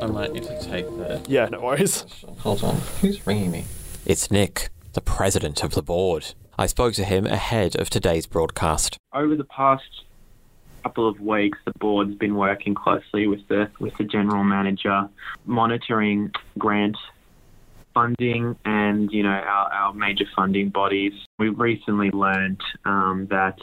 I 0.00 0.06
might 0.06 0.32
need 0.32 0.44
to 0.44 0.60
take 0.62 0.86
the. 0.96 1.20
Yeah, 1.26 1.46
no 1.46 1.60
worries. 1.60 2.06
Hold 2.38 2.62
on. 2.62 2.76
Who's 3.00 3.26
ringing 3.26 3.50
me? 3.50 3.64
It's 4.06 4.30
Nick, 4.30 4.68
the 4.92 5.00
president 5.00 5.64
of 5.64 5.72
the 5.74 5.82
board. 5.82 6.34
I 6.56 6.66
spoke 6.66 6.94
to 6.94 7.04
him 7.04 7.26
ahead 7.26 7.74
of 7.80 7.90
today's 7.90 8.26
broadcast. 8.26 8.98
over 9.12 9.34
the 9.34 9.44
past 9.44 10.03
couple 10.84 11.08
of 11.08 11.18
weeks, 11.18 11.58
the 11.64 11.72
board's 11.80 12.14
been 12.14 12.36
working 12.36 12.74
closely 12.74 13.26
with 13.26 13.46
the 13.48 13.70
with 13.80 13.96
the 13.96 14.04
general 14.04 14.44
manager, 14.44 15.08
monitoring 15.46 16.30
grant 16.58 16.96
funding 17.94 18.56
and 18.64 19.10
you 19.12 19.22
know 19.22 19.30
our, 19.30 19.72
our 19.72 19.94
major 19.94 20.26
funding 20.36 20.68
bodies. 20.68 21.12
We've 21.38 21.58
recently 21.58 22.10
learned 22.10 22.60
um, 22.84 23.26
that 23.30 23.58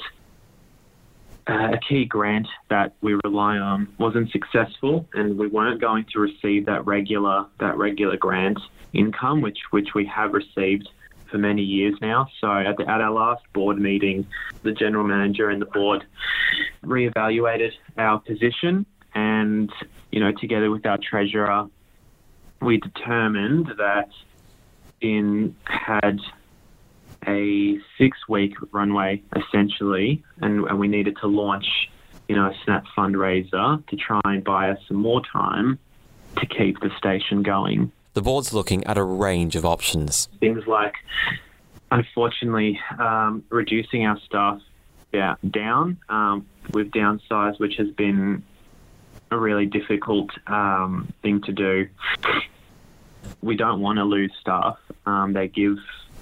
uh, 1.47 1.73
a 1.73 1.79
key 1.88 2.05
grant 2.05 2.47
that 2.69 2.93
we 3.01 3.13
rely 3.23 3.57
on 3.57 3.88
wasn't 3.99 4.31
successful, 4.31 5.07
and 5.13 5.38
we 5.38 5.47
weren't 5.47 5.79
going 5.79 6.05
to 6.13 6.19
receive 6.19 6.65
that 6.65 6.86
regular 6.88 7.45
that 7.60 7.77
regular 7.77 8.17
grant 8.17 8.60
income, 8.93 9.41
which 9.41 9.60
which 9.69 9.93
we 9.93 10.05
have 10.07 10.34
received 10.34 10.89
for 11.31 11.37
many 11.37 11.63
years 11.63 11.95
now. 12.01 12.27
So 12.39 12.51
at, 12.51 12.77
the, 12.77 12.83
at 12.83 13.01
our 13.01 13.11
last 13.11 13.43
board 13.53 13.79
meeting, 13.79 14.27
the 14.63 14.73
general 14.73 15.05
manager 15.05 15.49
and 15.49 15.61
the 15.61 15.65
board 15.65 16.03
reevaluated 16.83 17.71
our 17.97 18.19
position, 18.19 18.85
and 19.15 19.71
you 20.11 20.19
know 20.19 20.31
together 20.31 20.69
with 20.69 20.85
our 20.85 20.97
treasurer, 20.97 21.67
we 22.61 22.77
determined 22.77 23.67
that 23.77 24.09
in 24.99 25.55
had 25.65 26.19
a 27.27 27.79
six 27.97 28.17
week 28.27 28.55
runway 28.71 29.21
essentially, 29.35 30.23
and, 30.41 30.65
and 30.65 30.79
we 30.79 30.87
needed 30.87 31.17
to 31.21 31.27
launch, 31.27 31.89
you 32.27 32.35
know, 32.35 32.47
a 32.47 32.55
snap 32.63 32.85
fundraiser 32.97 33.85
to 33.87 33.95
try 33.95 34.21
and 34.25 34.43
buy 34.43 34.69
us 34.69 34.79
some 34.87 34.97
more 34.97 35.21
time 35.31 35.79
to 36.37 36.45
keep 36.45 36.79
the 36.79 36.89
station 36.97 37.43
going. 37.43 37.91
The 38.13 38.21
board's 38.21 38.54
looking 38.54 38.84
at 38.86 38.97
a 38.97 39.04
range 39.04 39.56
of 39.56 39.65
options. 39.65 40.28
Things 40.39 40.67
like, 40.67 40.95
unfortunately, 41.91 42.80
um, 43.00 43.43
reducing 43.50 44.06
our 44.06 44.19
staff 44.19 44.62
down. 45.50 45.97
Um, 46.10 46.45
we've 46.74 46.91
downsized, 46.91 47.60
which 47.60 47.76
has 47.76 47.89
been 47.89 48.43
a 49.30 49.38
really 49.38 49.65
difficult 49.65 50.30
um, 50.47 51.12
thing 51.21 51.41
to 51.43 51.52
do. 51.52 51.88
We 53.41 53.56
don't 53.56 53.82
want 53.82 53.97
to 53.97 54.04
lose 54.04 54.32
staff. 54.39 54.78
Um, 55.06 55.34
they 55.34 55.47
give, 55.47 55.78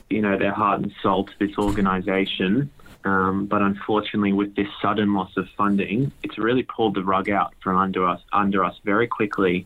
you 0.09 0.21
know, 0.21 0.37
their 0.37 0.53
heart 0.53 0.81
and 0.81 0.93
soul 1.01 1.25
to 1.25 1.33
this 1.39 1.57
organisation. 1.57 2.69
Um, 3.05 3.45
but 3.45 3.61
unfortunately, 3.61 4.33
with 4.33 4.55
this 4.55 4.67
sudden 4.81 5.13
loss 5.13 5.35
of 5.37 5.47
funding, 5.57 6.11
it's 6.21 6.37
really 6.37 6.63
pulled 6.63 6.95
the 6.95 7.03
rug 7.03 7.29
out 7.29 7.53
from 7.63 7.77
under 7.77 8.07
us, 8.07 8.21
under 8.33 8.63
us 8.63 8.75
very 8.83 9.07
quickly, 9.07 9.65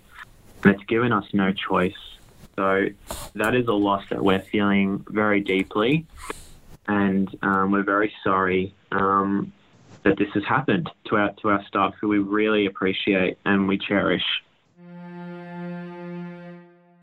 and 0.63 0.75
it's 0.75 0.83
given 0.85 1.11
us 1.11 1.25
no 1.33 1.51
choice. 1.51 1.93
So 2.55 2.87
that 3.35 3.55
is 3.55 3.67
a 3.67 3.73
loss 3.73 4.03
that 4.09 4.23
we're 4.23 4.41
feeling 4.41 5.03
very 5.09 5.39
deeply, 5.39 6.05
and 6.87 7.35
um, 7.41 7.71
we're 7.71 7.83
very 7.83 8.13
sorry 8.23 8.73
um, 8.91 9.51
that 10.03 10.17
this 10.17 10.29
has 10.33 10.43
happened 10.45 10.89
to 11.05 11.15
our 11.15 11.31
to 11.41 11.49
our 11.49 11.63
staff, 11.65 11.95
who 11.99 12.07
we 12.09 12.19
really 12.19 12.65
appreciate 12.65 13.37
and 13.45 13.67
we 13.67 13.77
cherish. 13.77 14.23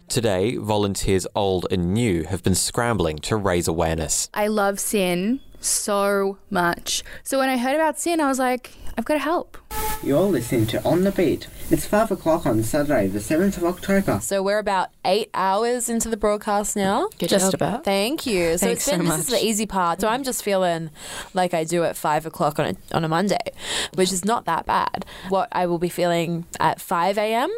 Today, 0.08 0.56
volunteers 0.56 1.26
old 1.36 1.66
and 1.70 1.94
new 1.94 2.24
have 2.24 2.42
been 2.42 2.56
scrambling 2.56 3.18
to 3.20 3.36
raise 3.36 3.68
awareness. 3.68 4.28
I 4.34 4.48
love 4.48 4.80
SYN 4.80 5.40
so 5.60 6.38
much. 6.50 7.02
So 7.22 7.38
when 7.38 7.48
I 7.48 7.56
heard 7.56 7.74
about 7.74 7.98
SYN, 7.98 8.20
I 8.20 8.28
was 8.28 8.38
like, 8.38 8.72
I've 8.98 9.04
got 9.04 9.14
to 9.14 9.20
help. 9.20 9.56
You're 10.02 10.22
listening 10.22 10.66
to 10.68 10.84
On 10.84 11.04
the 11.04 11.12
Beat. 11.12 11.46
It's 11.70 11.86
5 11.86 12.10
o'clock 12.10 12.46
on 12.46 12.62
Saturday, 12.62 13.06
the 13.06 13.18
7th 13.18 13.58
of 13.58 13.64
October. 13.64 14.18
So 14.20 14.42
we're 14.42 14.58
about 14.58 14.88
eight 15.04 15.30
hours 15.34 15.88
into 15.88 16.08
the 16.08 16.16
broadcast 16.16 16.74
now. 16.74 17.08
Good 17.18 17.28
just 17.28 17.52
job. 17.52 17.54
about. 17.54 17.84
Thank 17.84 18.26
you. 18.26 18.58
So 18.58 18.66
Thanks 18.66 18.88
it's 18.88 18.90
been 18.90 19.06
so 19.06 19.16
this 19.16 19.28
is 19.28 19.40
the 19.40 19.44
easy 19.44 19.66
part. 19.66 20.00
So 20.00 20.08
I'm 20.08 20.24
just 20.24 20.42
feeling 20.42 20.90
like 21.34 21.54
I 21.54 21.64
do 21.64 21.84
at 21.84 21.96
five 21.96 22.26
o'clock 22.26 22.58
on 22.58 22.66
a 22.66 22.96
on 22.96 23.04
a 23.04 23.08
Monday, 23.08 23.38
which 23.94 24.12
is 24.12 24.24
not 24.24 24.46
that 24.46 24.66
bad. 24.66 25.04
What 25.28 25.48
I 25.52 25.66
will 25.66 25.78
be 25.78 25.88
feeling 25.88 26.46
at 26.58 26.80
five 26.80 27.16
a.m. 27.18 27.50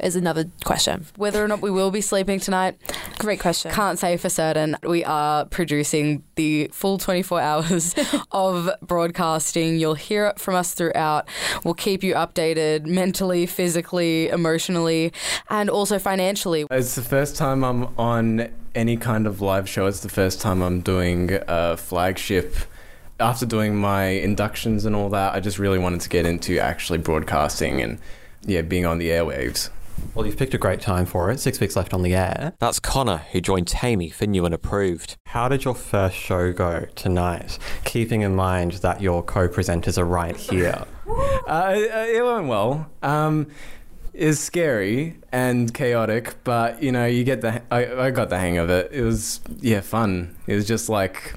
is 0.00 0.16
another 0.16 0.50
question. 0.64 1.06
Whether 1.16 1.44
or 1.44 1.48
not 1.48 1.60
we 1.60 1.70
will 1.70 1.90
be 1.90 2.00
sleeping 2.00 2.40
tonight, 2.40 2.76
great 3.18 3.40
question. 3.40 3.70
Can't 3.72 3.98
say 3.98 4.16
for 4.16 4.28
certain. 4.28 4.76
We 4.82 5.04
are 5.04 5.44
producing 5.46 6.22
the 6.36 6.68
full 6.72 6.98
24 6.98 7.40
hours 7.50 7.94
of 8.32 8.70
broadcasting. 8.82 9.78
You'll 9.78 9.94
hear 9.94 10.26
it 10.26 10.38
from 10.38 10.54
us 10.54 10.74
throughout. 10.74 11.28
We'll 11.64 11.74
keep 11.74 12.02
you 12.02 12.14
updated 12.14 12.86
mentally, 12.86 13.46
physically, 13.46 14.28
emotionally, 14.28 15.12
and 15.48 15.70
also 15.70 15.98
financially. 15.98 16.66
It's 16.70 16.94
the 16.94 17.02
first 17.02 17.36
time 17.36 17.64
I'm 17.64 17.84
on 17.98 18.50
any 18.74 18.96
kind 18.96 19.26
of 19.26 19.40
live 19.40 19.68
show. 19.68 19.86
It's 19.86 20.00
the 20.00 20.08
first 20.08 20.40
time 20.40 20.62
I'm 20.62 20.80
doing 20.80 21.38
a 21.46 21.76
flagship. 21.76 22.54
After 23.20 23.46
doing 23.46 23.76
my 23.76 24.04
inductions 24.04 24.84
and 24.84 24.96
all 24.96 25.08
that, 25.10 25.34
I 25.34 25.40
just 25.40 25.58
really 25.58 25.78
wanted 25.78 26.00
to 26.00 26.08
get 26.08 26.26
into 26.26 26.58
actually 26.58 26.98
broadcasting 26.98 27.80
and 27.80 27.98
yeah, 28.44 28.62
being 28.62 28.86
on 28.86 28.98
the 28.98 29.10
airwaves. 29.10 29.70
Well, 30.14 30.26
you've 30.26 30.36
picked 30.36 30.54
a 30.54 30.58
great 30.58 30.80
time 30.80 31.06
for 31.06 31.30
it. 31.30 31.40
Six 31.40 31.60
weeks 31.60 31.76
left 31.76 31.94
on 31.94 32.02
the 32.02 32.14
air. 32.14 32.52
That's 32.58 32.78
Connor, 32.78 33.18
who 33.32 33.40
joined 33.40 33.68
Tammy 33.68 34.10
for 34.10 34.26
New 34.26 34.44
and 34.44 34.54
Approved. 34.54 35.16
How 35.26 35.48
did 35.48 35.64
your 35.64 35.74
first 35.74 36.16
show 36.16 36.52
go 36.52 36.86
tonight? 36.94 37.58
Keeping 37.84 38.20
in 38.22 38.34
mind 38.34 38.72
that 38.74 39.00
your 39.00 39.22
co 39.22 39.48
presenters 39.48 39.98
are 39.98 40.04
right 40.04 40.36
here. 40.36 40.84
uh, 41.46 41.72
it 41.74 42.24
went 42.24 42.46
well. 42.46 42.90
Um, 43.02 43.48
it's 44.12 44.38
scary 44.38 45.16
and 45.32 45.72
chaotic, 45.72 46.36
but 46.44 46.82
you 46.82 46.92
know, 46.92 47.06
you 47.06 47.24
get 47.24 47.40
the. 47.40 47.62
I, 47.70 48.06
I 48.06 48.10
got 48.10 48.28
the 48.28 48.38
hang 48.38 48.58
of 48.58 48.68
it. 48.68 48.92
It 48.92 49.02
was 49.02 49.40
yeah, 49.60 49.80
fun. 49.80 50.36
It 50.46 50.54
was 50.54 50.66
just 50.66 50.88
like 50.88 51.34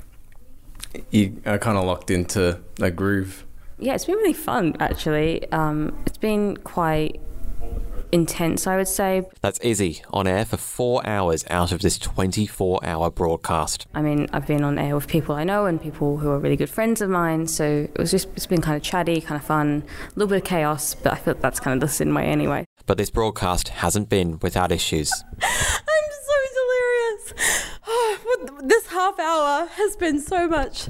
you 1.12 1.42
I 1.46 1.58
kind 1.58 1.78
of 1.78 1.86
locked 1.86 2.12
into 2.12 2.60
a 2.82 2.92
groove. 2.92 3.46
Yeah, 3.80 3.94
it's 3.94 4.06
been 4.06 4.16
really 4.16 4.34
fun 4.34 4.76
actually. 4.80 5.50
Um, 5.52 5.98
it's 6.06 6.18
been 6.18 6.58
quite 6.58 7.20
intense, 8.16 8.66
I 8.66 8.78
would 8.78 8.88
say. 8.88 9.24
That's 9.42 9.60
Izzy 9.60 10.02
on 10.12 10.26
air 10.26 10.46
for 10.46 10.56
four 10.56 11.06
hours 11.06 11.44
out 11.50 11.74
of 11.74 11.82
this 11.82 12.00
24 12.00 12.80
hour 12.82 13.12
broadcast. 13.12 13.86
I 13.94 14.02
mean, 14.02 14.28
I've 14.32 14.48
been 14.48 14.64
on 14.64 14.80
air 14.80 14.96
with 14.96 15.08
people 15.08 15.36
I 15.36 15.44
know 15.44 15.66
and 15.66 15.82
people 15.82 16.18
who 16.18 16.30
are 16.30 16.40
really 16.40 16.56
good 16.56 16.70
friends 16.70 17.02
of 17.02 17.10
mine, 17.10 17.46
so 17.46 17.66
it 17.94 18.00
was 18.00 18.12
just, 18.12 18.30
it's 18.30 18.48
been 18.48 18.62
kind 18.62 18.78
of 18.78 18.82
chatty, 18.82 19.20
kind 19.20 19.40
of 19.40 19.46
fun, 19.46 19.84
a 20.08 20.10
little 20.16 20.30
bit 20.30 20.38
of 20.38 20.44
chaos, 20.46 20.96
but 20.96 21.12
I 21.12 21.18
feel 21.18 21.36
that's 21.36 21.60
kind 21.60 21.76
of 21.76 21.88
the 21.88 21.94
SYN 21.94 22.14
way 22.14 22.24
anyway. 22.24 22.66
But 22.86 22.98
this 22.98 23.10
broadcast 23.10 23.68
hasn't 23.68 24.08
been 24.08 24.40
without 24.40 24.72
issues. 24.72 25.12
I'm 25.42 26.10
so 26.26 26.38
delirious. 26.56 27.64
this 28.64 28.88
half 28.88 29.20
hour 29.20 29.68
has 29.68 29.98
been 29.98 30.22
so 30.22 30.48
much. 30.48 30.88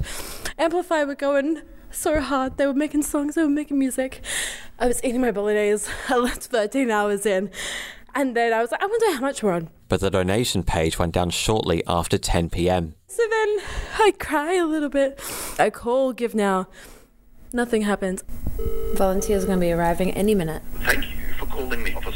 Amplify, 0.58 1.02
we're 1.02 1.16
going 1.16 1.62
so 1.96 2.20
hard. 2.20 2.56
They 2.56 2.66
were 2.66 2.74
making 2.74 3.02
songs, 3.02 3.34
they 3.34 3.42
were 3.42 3.48
making 3.48 3.78
music. 3.78 4.22
I 4.78 4.86
was 4.86 5.02
eating 5.02 5.20
my 5.20 5.30
bolognese. 5.30 5.90
I 6.08 6.16
left 6.16 6.44
13 6.44 6.90
hours 6.90 7.26
in. 7.26 7.50
And 8.14 8.34
then 8.34 8.52
I 8.52 8.62
was 8.62 8.72
like, 8.72 8.82
I 8.82 8.86
wonder 8.86 9.12
how 9.12 9.20
much 9.20 9.42
we're 9.42 9.52
on. 9.52 9.68
But 9.88 10.00
the 10.00 10.10
donation 10.10 10.62
page 10.62 10.98
went 10.98 11.12
down 11.12 11.30
shortly 11.30 11.82
after 11.86 12.18
10 12.18 12.50
pm. 12.50 12.94
So 13.08 13.22
then 13.28 13.58
I 13.98 14.12
cry 14.18 14.54
a 14.54 14.66
little 14.66 14.88
bit. 14.88 15.20
I 15.58 15.70
call 15.70 16.12
Give 16.12 16.34
Now. 16.34 16.66
Nothing 17.52 17.82
happens. 17.82 18.24
Volunteers 18.94 19.44
are 19.44 19.46
going 19.46 19.60
to 19.60 19.66
be 19.66 19.72
arriving 19.72 20.12
any 20.12 20.34
minute. 20.34 20.62
Thank 20.80 21.04
you 21.04 21.34
for 21.38 21.46
calling 21.46 21.84
the 21.84 21.94
offices 21.94 22.15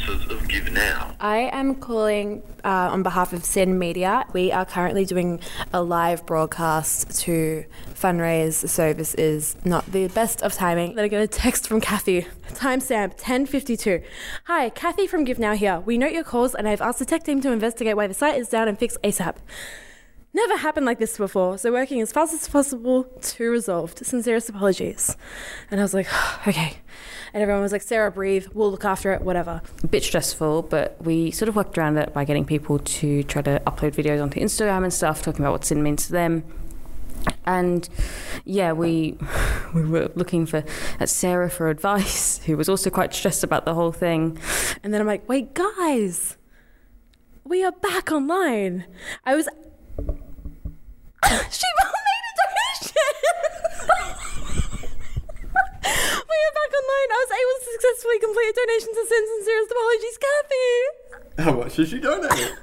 Give 0.51 0.69
Now. 0.73 1.15
I 1.21 1.49
am 1.53 1.75
calling 1.75 2.43
uh, 2.65 2.89
on 2.91 3.03
behalf 3.03 3.31
of 3.31 3.45
SYN 3.45 3.79
Media. 3.79 4.25
We 4.33 4.51
are 4.51 4.65
currently 4.65 5.05
doing 5.05 5.39
a 5.71 5.81
live 5.81 6.25
broadcast 6.25 7.17
to 7.21 7.63
fundraise, 7.93 8.67
so 8.67 8.91
this 8.91 9.13
is 9.13 9.55
not 9.63 9.89
the 9.93 10.09
best 10.09 10.41
of 10.41 10.51
timing. 10.53 10.95
Then 10.95 11.05
I 11.05 11.07
get 11.07 11.21
a 11.21 11.27
text 11.27 11.69
from 11.69 11.79
Kathy. 11.79 12.27
Timestamp 12.49 13.17
10:52. 13.17 14.03
Hi, 14.43 14.67
Kathy 14.71 15.07
from 15.07 15.23
Give 15.23 15.39
Now 15.39 15.53
here. 15.55 15.79
We 15.79 15.97
note 15.97 16.11
your 16.11 16.25
calls, 16.25 16.53
and 16.53 16.67
I've 16.67 16.81
asked 16.81 16.99
the 16.99 17.05
tech 17.05 17.23
team 17.23 17.39
to 17.43 17.51
investigate 17.53 17.95
why 17.95 18.07
the 18.07 18.13
site 18.13 18.37
is 18.37 18.49
down 18.49 18.67
and 18.67 18.77
fix 18.77 18.97
ASAP. 19.05 19.35
Never 20.33 20.55
happened 20.57 20.85
like 20.85 20.99
this 20.99 21.17
before, 21.17 21.57
so 21.57 21.73
working 21.73 21.99
as 21.99 22.13
fast 22.13 22.33
as 22.33 22.47
possible 22.47 23.03
to 23.03 23.49
resolved. 23.49 24.05
Sincerest 24.05 24.47
apologies. 24.47 25.17
And 25.69 25.81
I 25.81 25.83
was 25.83 25.93
like, 25.93 26.07
okay. 26.47 26.77
And 27.33 27.41
everyone 27.41 27.61
was 27.61 27.73
like, 27.73 27.81
Sarah, 27.81 28.11
breathe, 28.11 28.47
we'll 28.53 28.71
look 28.71 28.85
after 28.85 29.11
it, 29.11 29.21
whatever. 29.21 29.61
A 29.83 29.87
bit 29.87 30.03
stressful, 30.03 30.63
but 30.63 30.95
we 31.01 31.31
sort 31.31 31.49
of 31.49 31.55
worked 31.55 31.77
around 31.77 31.97
it 31.97 32.13
by 32.13 32.23
getting 32.23 32.45
people 32.45 32.79
to 32.79 33.23
try 33.23 33.41
to 33.41 33.61
upload 33.67 33.93
videos 33.93 34.21
onto 34.21 34.39
Instagram 34.39 34.83
and 34.83 34.93
stuff, 34.93 35.21
talking 35.21 35.41
about 35.41 35.51
what 35.51 35.65
SYN 35.65 35.83
means 35.83 36.05
to 36.07 36.13
them. 36.13 36.43
And 37.45 37.87
yeah, 38.45 38.71
we 38.71 39.17
we 39.73 39.83
were 39.83 40.11
looking 40.15 40.45
for 40.45 40.63
at 40.99 41.09
Sarah 41.09 41.49
for 41.49 41.69
advice, 41.69 42.37
who 42.45 42.55
was 42.55 42.69
also 42.69 42.89
quite 42.89 43.13
stressed 43.13 43.43
about 43.43 43.65
the 43.65 43.73
whole 43.73 43.91
thing. 43.91 44.37
And 44.81 44.93
then 44.93 45.01
I'm 45.01 45.07
like, 45.07 45.27
wait, 45.27 45.53
guys, 45.53 46.37
we 47.43 47.65
are 47.65 47.73
back 47.73 48.11
online. 48.13 48.85
I 49.25 49.35
was. 49.35 49.49
she 51.51 51.67
made 51.77 52.25
a 52.27 52.33
donation. 52.41 52.97
we 56.27 56.37
are 56.41 56.53
back 56.57 56.71
online. 56.79 57.09
I 57.11 57.17
was 57.21 57.31
able 57.31 57.55
to 57.57 57.65
successfully 57.71 58.19
complete 58.19 58.49
a 58.49 58.55
donation 58.57 58.89
to 58.89 59.01
SYN 59.05 59.23
Sincerest 59.29 59.71
Apologies 59.71 60.17
Cafe. 60.25 60.63
How 61.43 61.53
much 61.53 61.75
did 61.75 61.87
she 61.89 61.99
donate? 61.99 62.31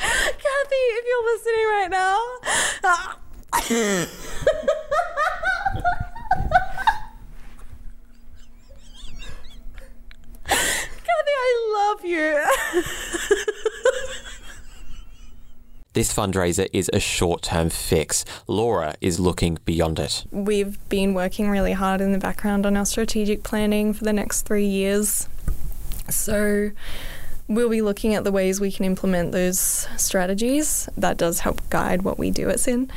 Kathy, 0.00 0.84
if 0.96 1.04
you're 1.06 1.26
listening 1.26 1.66
right 1.66 1.90
now. 1.90 2.16
Ah. 2.84 3.18
This 16.00 16.14
fundraiser 16.14 16.66
is 16.72 16.88
a 16.94 16.98
short 16.98 17.42
term 17.42 17.68
fix. 17.68 18.24
Laura 18.46 18.94
is 19.02 19.20
looking 19.20 19.58
beyond 19.66 19.98
it. 19.98 20.24
We've 20.30 20.78
been 20.88 21.12
working 21.12 21.50
really 21.50 21.74
hard 21.74 22.00
in 22.00 22.12
the 22.12 22.18
background 22.18 22.64
on 22.64 22.74
our 22.74 22.86
strategic 22.86 23.42
planning 23.42 23.92
for 23.92 24.04
the 24.04 24.12
next 24.14 24.46
three 24.46 24.64
years. 24.64 25.28
So 26.08 26.70
we'll 27.48 27.68
be 27.68 27.82
looking 27.82 28.14
at 28.14 28.24
the 28.24 28.32
ways 28.32 28.62
we 28.62 28.72
can 28.72 28.86
implement 28.86 29.32
those 29.32 29.86
strategies. 29.98 30.88
That 30.96 31.18
does 31.18 31.40
help 31.40 31.68
guide 31.68 32.00
what 32.00 32.18
we 32.18 32.30
do 32.30 32.48
at 32.48 32.60
SYN. 32.60 32.90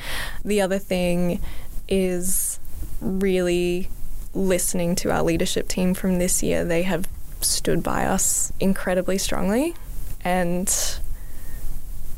The 0.45 0.61
other 0.61 0.79
thing 0.79 1.41
is 1.89 2.57
really 3.01 3.89
listening 4.33 4.95
to 4.95 5.11
our 5.11 5.23
leadership 5.23 5.67
team 5.67 5.93
from 5.93 6.19
this 6.19 6.41
year. 6.41 6.63
They 6.63 6.83
have 6.83 7.09
stood 7.41 7.83
by 7.83 8.05
us 8.05 8.53
incredibly 8.61 9.17
strongly 9.17 9.75
and 10.23 10.73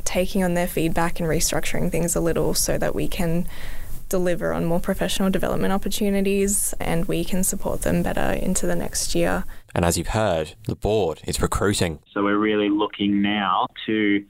taking 0.06 0.42
on 0.42 0.54
their 0.54 0.66
feedback 0.66 1.20
and 1.20 1.28
restructuring 1.28 1.90
things 1.90 2.16
a 2.16 2.20
little 2.20 2.54
so 2.54 2.78
that 2.78 2.94
we 2.94 3.08
can 3.08 3.46
deliver 4.08 4.52
on 4.52 4.64
more 4.64 4.80
professional 4.80 5.30
development 5.30 5.72
opportunities 5.72 6.72
and 6.80 7.06
we 7.06 7.24
can 7.24 7.42
support 7.42 7.82
them 7.82 8.02
better 8.02 8.32
into 8.32 8.66
the 8.66 8.76
next 8.76 9.14
year. 9.14 9.44
And 9.74 9.84
as 9.84 9.98
you've 9.98 10.08
heard, 10.08 10.54
the 10.66 10.76
board 10.76 11.20
is 11.26 11.42
recruiting. 11.42 11.98
So 12.14 12.22
we're 12.22 12.38
really 12.38 12.68
looking 12.70 13.20
now 13.20 13.66
to 13.86 14.24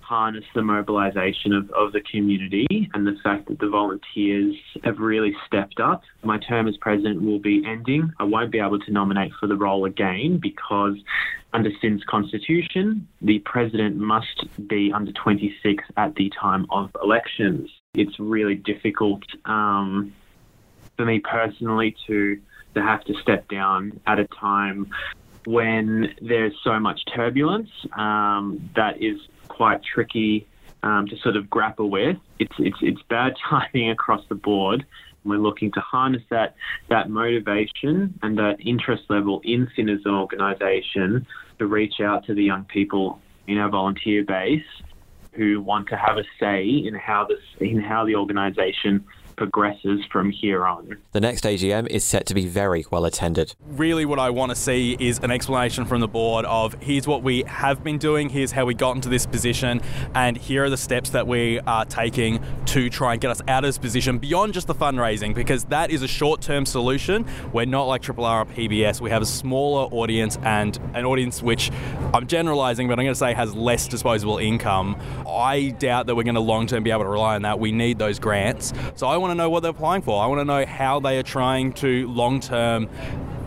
harness 0.00 0.44
the 0.56 0.62
mobilisation 0.62 1.52
of, 1.52 1.70
of 1.70 1.92
the 1.92 2.00
community 2.00 2.90
and 2.94 3.06
the 3.06 3.16
fact 3.22 3.46
that 3.46 3.60
the 3.60 3.68
volunteers 3.68 4.56
have 4.82 4.98
really 4.98 5.32
stepped 5.46 5.78
up. 5.78 6.02
My 6.24 6.38
term 6.38 6.66
as 6.66 6.76
president 6.78 7.22
will 7.22 7.38
be 7.38 7.62
ending. 7.64 8.12
I 8.18 8.24
won't 8.24 8.50
be 8.50 8.58
able 8.58 8.80
to 8.80 8.90
nominate 8.90 9.30
for 9.38 9.46
the 9.46 9.54
role 9.54 9.84
again 9.84 10.40
because 10.42 10.96
under 11.52 11.70
SYN's 11.80 12.04
constitution, 12.04 13.08
the 13.20 13.40
president 13.40 13.96
must 13.96 14.46
be 14.68 14.92
under 14.92 15.12
26 15.12 15.84
at 15.96 16.14
the 16.14 16.30
time 16.30 16.66
of 16.70 16.90
elections. 17.02 17.70
It's 17.94 18.18
really 18.18 18.54
difficult 18.54 19.22
um, 19.44 20.12
for 20.96 21.04
me 21.04 21.20
personally 21.20 21.96
to 22.06 22.40
to 22.74 22.82
have 22.82 23.02
to 23.04 23.14
step 23.20 23.48
down 23.48 24.00
at 24.06 24.20
a 24.20 24.26
time 24.26 24.88
when 25.44 26.14
there's 26.22 26.54
so 26.62 26.78
much 26.78 27.00
turbulence 27.14 27.70
um, 27.96 28.70
that 28.76 29.02
is 29.02 29.18
quite 29.48 29.82
tricky 29.82 30.46
um, 30.82 31.06
to 31.08 31.16
sort 31.18 31.36
of 31.36 31.50
grapple 31.50 31.90
with. 31.90 32.16
It's, 32.38 32.54
it's, 32.58 32.78
it's 32.80 33.02
bad 33.02 33.34
timing 33.48 33.90
across 33.90 34.24
the 34.28 34.34
board. 34.34 34.84
We're 35.24 35.38
looking 35.38 35.70
to 35.72 35.80
harness 35.80 36.22
that, 36.30 36.54
that 36.88 37.10
motivation 37.10 38.18
and 38.22 38.38
that 38.38 38.56
interest 38.64 39.04
level 39.08 39.40
in 39.44 39.68
SYN 39.74 39.88
as 39.88 40.00
an 40.04 40.14
organisation 40.14 41.26
to 41.58 41.66
reach 41.66 42.00
out 42.00 42.24
to 42.26 42.34
the 42.34 42.42
young 42.42 42.64
people 42.64 43.20
in 43.46 43.58
our 43.58 43.68
volunteer 43.68 44.24
base 44.24 44.62
who 45.32 45.60
want 45.60 45.88
to 45.88 45.96
have 45.96 46.16
a 46.16 46.24
say 46.38 46.64
in 46.64 46.94
how 46.94 47.26
this 47.28 47.38
in 47.60 47.80
how 47.80 48.04
the 48.04 48.14
organisation 48.14 49.04
progresses 49.36 50.00
from 50.10 50.30
here 50.30 50.66
on. 50.66 50.98
The 51.12 51.20
next 51.20 51.44
AGM 51.44 51.86
is 51.88 52.04
set 52.04 52.26
to 52.26 52.34
be 52.34 52.46
very 52.46 52.84
well 52.90 53.04
attended. 53.04 53.54
Really, 53.68 54.04
what 54.04 54.18
I 54.18 54.30
want 54.30 54.50
to 54.50 54.56
see 54.56 54.96
is 54.98 55.18
an 55.20 55.30
explanation 55.30 55.84
from 55.84 56.00
the 56.00 56.08
board 56.08 56.44
of 56.44 56.74
here's 56.80 57.06
what 57.06 57.22
we 57.22 57.42
have 57.44 57.82
been 57.82 57.98
doing, 57.98 58.28
here's 58.28 58.52
how 58.52 58.64
we 58.64 58.74
got 58.74 58.96
into 58.96 59.08
this 59.08 59.26
position, 59.26 59.80
and 60.14 60.36
here 60.36 60.64
are 60.64 60.70
the 60.70 60.76
steps 60.76 61.10
that 61.10 61.26
we 61.26 61.60
are 61.60 61.84
taking 61.84 62.42
to 62.66 62.90
try 62.90 63.12
and 63.12 63.20
get 63.20 63.30
us 63.30 63.40
out 63.48 63.64
of 63.64 63.68
this 63.68 63.78
position 63.78 64.18
beyond 64.18 64.54
just 64.54 64.66
the 64.66 64.74
fundraising, 64.74 65.34
because 65.34 65.64
that 65.64 65.90
is 65.90 66.02
a 66.02 66.08
short 66.08 66.40
term 66.40 66.66
solution. 66.66 67.26
We're 67.52 67.66
not 67.66 67.84
like 67.84 68.02
Triple 68.02 68.24
R 68.24 68.42
or 68.42 68.46
PBS. 68.46 69.00
We 69.00 69.10
have 69.10 69.22
a 69.22 69.26
smaller 69.26 69.84
audience 69.92 70.38
and 70.42 70.78
an 70.94 71.04
audience 71.04 71.42
which 71.42 71.70
I'm 72.14 72.26
generalizing, 72.26 72.88
but 72.88 72.98
I'm 72.98 73.04
going 73.04 73.14
to 73.14 73.18
say 73.18 73.34
has 73.34 73.54
less 73.54 73.88
disposable 73.88 74.38
income. 74.38 74.96
I 75.26 75.70
doubt 75.78 76.06
that 76.06 76.14
we're 76.14 76.24
going 76.24 76.34
to 76.34 76.40
long 76.40 76.66
term 76.66 76.82
be 76.82 76.90
able 76.90 77.02
to 77.02 77.08
rely 77.08 77.34
on 77.34 77.42
that. 77.42 77.58
We 77.58 77.72
need 77.72 77.98
those 77.98 78.18
grants. 78.18 78.72
So 78.96 79.06
I 79.06 79.16
want 79.16 79.29
to 79.30 79.34
know 79.34 79.50
what 79.50 79.60
they're 79.60 79.70
applying 79.70 80.02
for. 80.02 80.22
I 80.22 80.26
want 80.26 80.40
to 80.40 80.44
know 80.44 80.66
how 80.66 81.00
they 81.00 81.18
are 81.18 81.22
trying 81.22 81.72
to 81.74 82.08
long 82.08 82.40
term 82.40 82.88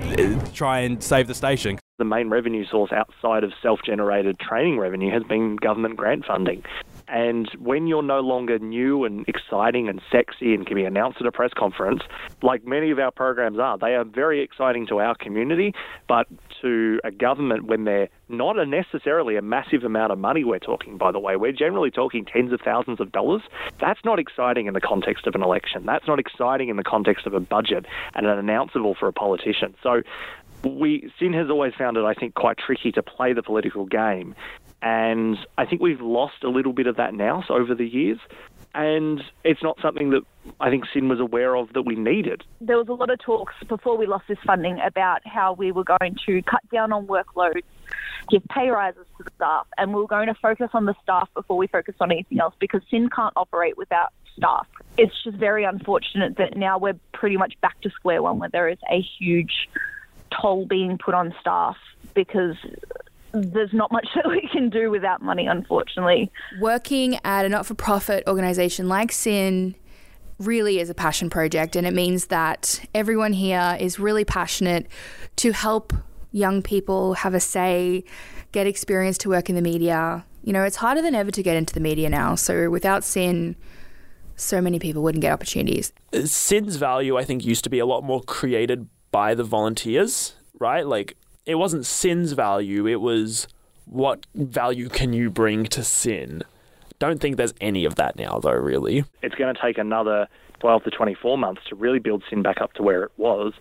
uh, 0.01 0.45
try 0.53 0.79
and 0.79 1.01
save 1.01 1.27
the 1.27 1.35
station. 1.35 1.79
The 1.99 2.05
main 2.05 2.29
revenue 2.29 2.65
source 2.65 2.91
outside 2.91 3.43
of 3.43 3.51
self 3.61 3.79
generated 3.85 4.39
training 4.39 4.79
revenue 4.79 5.11
has 5.11 5.23
been 5.23 5.55
government 5.55 5.95
grant 5.95 6.25
funding. 6.25 6.63
And 7.07 7.49
when 7.59 7.85
you're 7.87 8.01
no 8.01 8.21
longer 8.21 8.57
new 8.59 9.03
and 9.03 9.25
exciting 9.27 9.87
and 9.87 10.01
sexy 10.11 10.55
and 10.55 10.65
can 10.65 10.75
be 10.75 10.85
announced 10.85 11.19
at 11.21 11.27
a 11.27 11.31
press 11.31 11.51
conference, 11.55 12.01
like 12.41 12.65
many 12.65 12.91
of 12.91 12.99
our 12.99 13.11
programs 13.11 13.59
are, 13.59 13.77
they 13.77 13.93
are 13.93 14.03
very 14.03 14.41
exciting 14.41 14.87
to 14.87 14.99
our 14.99 15.15
community, 15.15 15.73
but 16.07 16.27
to 16.63 16.99
a 17.03 17.11
government 17.11 17.65
when 17.65 17.83
they're 17.83 18.09
not 18.29 18.57
a 18.57 18.65
necessarily 18.65 19.35
a 19.35 19.41
massive 19.41 19.83
amount 19.83 20.11
of 20.11 20.17
money 20.17 20.43
we're 20.43 20.59
talking, 20.59 20.97
by 20.97 21.11
the 21.11 21.19
way. 21.19 21.35
We're 21.35 21.51
generally 21.51 21.91
talking 21.91 22.25
tens 22.25 22.51
of 22.51 22.61
thousands 22.61 22.99
of 22.99 23.11
dollars. 23.11 23.41
That's 23.79 24.03
not 24.03 24.17
exciting 24.17 24.67
in 24.67 24.73
the 24.73 24.81
context 24.81 25.27
of 25.27 25.35
an 25.35 25.43
election. 25.43 25.85
That's 25.85 26.07
not 26.07 26.19
exciting 26.19 26.69
in 26.69 26.77
the 26.77 26.83
context 26.83 27.27
of 27.27 27.33
a 27.33 27.39
budget 27.39 27.85
and 28.15 28.25
an 28.25 28.43
announceable 28.43 28.97
for 28.97 29.07
a 29.07 29.13
politician. 29.13 29.75
So 29.83 30.01
we 30.63 31.11
SYN 31.19 31.33
has 31.33 31.49
always 31.49 31.73
found 31.77 31.97
it, 31.97 32.05
I 32.05 32.13
think, 32.13 32.33
quite 32.35 32.57
tricky 32.57 32.91
to 32.93 33.03
play 33.03 33.33
the 33.33 33.43
political 33.43 33.85
game. 33.85 34.35
And 34.81 35.37
I 35.57 35.65
think 35.65 35.81
we've 35.81 36.01
lost 36.01 36.43
a 36.43 36.49
little 36.49 36.73
bit 36.73 36.87
of 36.87 36.97
that 36.97 37.13
now 37.13 37.43
so 37.47 37.53
over 37.53 37.73
the 37.73 37.87
years. 37.87 38.19
And 38.73 39.21
it's 39.43 39.61
not 39.61 39.77
something 39.81 40.09
that 40.11 40.23
I 40.59 40.69
think 40.69 40.85
SYN 40.91 41.07
was 41.07 41.19
aware 41.19 41.55
of 41.55 41.73
that 41.73 41.83
we 41.83 41.95
needed. 41.95 42.43
There 42.59 42.77
was 42.77 42.87
a 42.87 42.93
lot 42.93 43.09
of 43.11 43.19
talks 43.19 43.53
before 43.67 43.97
we 43.97 44.07
lost 44.07 44.27
this 44.27 44.39
funding 44.45 44.79
about 44.79 45.25
how 45.25 45.53
we 45.53 45.71
were 45.71 45.83
going 45.83 46.17
to 46.25 46.41
cut 46.41 46.67
down 46.71 46.91
on 46.91 47.05
workloads, 47.05 47.63
give 48.29 48.43
pay 48.49 48.69
rises 48.69 49.05
to 49.17 49.23
the 49.23 49.31
staff, 49.35 49.67
and 49.77 49.93
we 49.93 50.01
were 50.01 50.07
going 50.07 50.27
to 50.27 50.33
focus 50.33 50.69
on 50.73 50.85
the 50.85 50.95
staff 51.03 51.29
before 51.35 51.57
we 51.57 51.67
focused 51.67 52.01
on 52.01 52.11
anything 52.11 52.39
else 52.39 52.55
because 52.59 52.81
SYN 52.89 53.09
can't 53.09 53.33
operate 53.35 53.77
without 53.77 54.11
staff. 54.35 54.67
It's 54.97 55.13
just 55.23 55.37
very 55.37 55.63
unfortunate 55.63 56.37
that 56.37 56.57
now 56.57 56.79
we're 56.79 56.97
pretty 57.13 57.37
much 57.37 57.59
back 57.61 57.79
to 57.81 57.89
square 57.91 58.23
one 58.23 58.39
where 58.39 58.49
there 58.49 58.67
is 58.67 58.79
a 58.89 58.99
huge 59.19 59.69
toll 60.31 60.65
being 60.65 60.97
put 60.97 61.13
on 61.13 61.33
staff 61.39 61.77
because 62.13 62.55
there's 63.33 63.73
not 63.73 63.91
much 63.91 64.07
that 64.15 64.29
we 64.29 64.47
can 64.51 64.69
do 64.69 64.89
without 64.89 65.21
money, 65.21 65.47
unfortunately. 65.47 66.31
Working 66.59 67.19
at 67.23 67.45
a 67.45 67.49
not 67.49 67.65
for 67.65 67.73
profit 67.73 68.23
organization 68.27 68.87
like 68.87 69.11
SYN 69.11 69.75
really 70.39 70.79
is 70.79 70.89
a 70.89 70.93
passion 70.93 71.29
project, 71.29 71.75
and 71.75 71.85
it 71.85 71.93
means 71.93 72.27
that 72.27 72.85
everyone 72.93 73.33
here 73.33 73.77
is 73.79 73.99
really 73.99 74.25
passionate 74.25 74.87
to 75.37 75.51
help 75.51 75.93
young 76.31 76.61
people 76.61 77.13
have 77.13 77.33
a 77.33 77.39
say, 77.39 78.03
get 78.51 78.67
experience 78.67 79.17
to 79.19 79.29
work 79.29 79.49
in 79.49 79.55
the 79.55 79.61
media. 79.61 80.25
You 80.43 80.53
know, 80.53 80.63
it's 80.63 80.75
harder 80.75 81.01
than 81.01 81.15
ever 81.15 81.31
to 81.31 81.43
get 81.43 81.55
into 81.55 81.73
the 81.73 81.79
media 81.79 82.09
now. 82.09 82.35
So 82.35 82.69
without 82.69 83.03
SYN, 83.03 83.55
so 84.35 84.59
many 84.59 84.79
people 84.79 85.03
wouldn't 85.03 85.21
get 85.21 85.31
opportunities. 85.31 85.93
SYN's 86.25 86.75
value, 86.75 87.17
I 87.17 87.23
think, 87.23 87.45
used 87.45 87.63
to 87.63 87.69
be 87.69 87.79
a 87.79 87.85
lot 87.85 88.03
more 88.03 88.21
created 88.21 88.87
by 89.11 89.35
the 89.35 89.43
volunteers, 89.43 90.33
right? 90.59 90.85
Like, 90.85 91.15
it 91.45 91.55
wasn't 91.55 91.85
SYN's 91.85 92.33
value, 92.33 92.87
it 92.87 93.01
was 93.01 93.47
what 93.85 94.25
value 94.33 94.89
can 94.89 95.13
you 95.13 95.29
bring 95.29 95.65
to 95.65 95.83
SYN. 95.83 96.43
Don't 96.99 97.19
think 97.19 97.37
there's 97.37 97.53
any 97.59 97.85
of 97.85 97.95
that 97.95 98.15
now, 98.15 98.39
though, 98.39 98.51
really. 98.51 99.03
It's 99.21 99.35
going 99.35 99.53
to 99.53 99.61
take 99.61 99.77
another 99.77 100.27
12 100.59 100.85
to 100.85 100.91
24 100.91 101.37
months 101.37 101.61
to 101.67 101.75
really 101.75 101.99
build 101.99 102.23
SYN 102.29 102.41
back 102.41 102.61
up 102.61 102.73
to 102.73 102.83
where 102.83 103.03
it 103.03 103.11
was. 103.17 103.53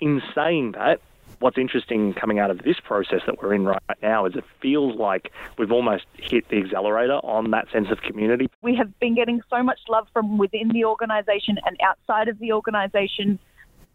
In 0.00 0.20
saying 0.34 0.72
that, 0.72 1.00
what's 1.38 1.56
interesting 1.56 2.12
coming 2.12 2.38
out 2.38 2.50
of 2.50 2.58
this 2.62 2.78
process 2.80 3.20
that 3.26 3.42
we're 3.42 3.54
in 3.54 3.64
right 3.64 3.80
now 4.02 4.26
is 4.26 4.36
it 4.36 4.44
feels 4.60 4.96
like 4.96 5.32
we've 5.56 5.72
almost 5.72 6.04
hit 6.18 6.46
the 6.50 6.58
accelerator 6.58 7.14
on 7.14 7.50
that 7.52 7.70
sense 7.72 7.88
of 7.90 8.02
community. 8.02 8.50
We 8.60 8.76
have 8.76 8.98
been 9.00 9.14
getting 9.14 9.40
so 9.48 9.62
much 9.62 9.78
love 9.88 10.06
from 10.12 10.36
within 10.36 10.68
the 10.68 10.84
organisation 10.84 11.58
and 11.64 11.78
outside 11.82 12.28
of 12.28 12.38
the 12.38 12.52
organisation. 12.52 13.38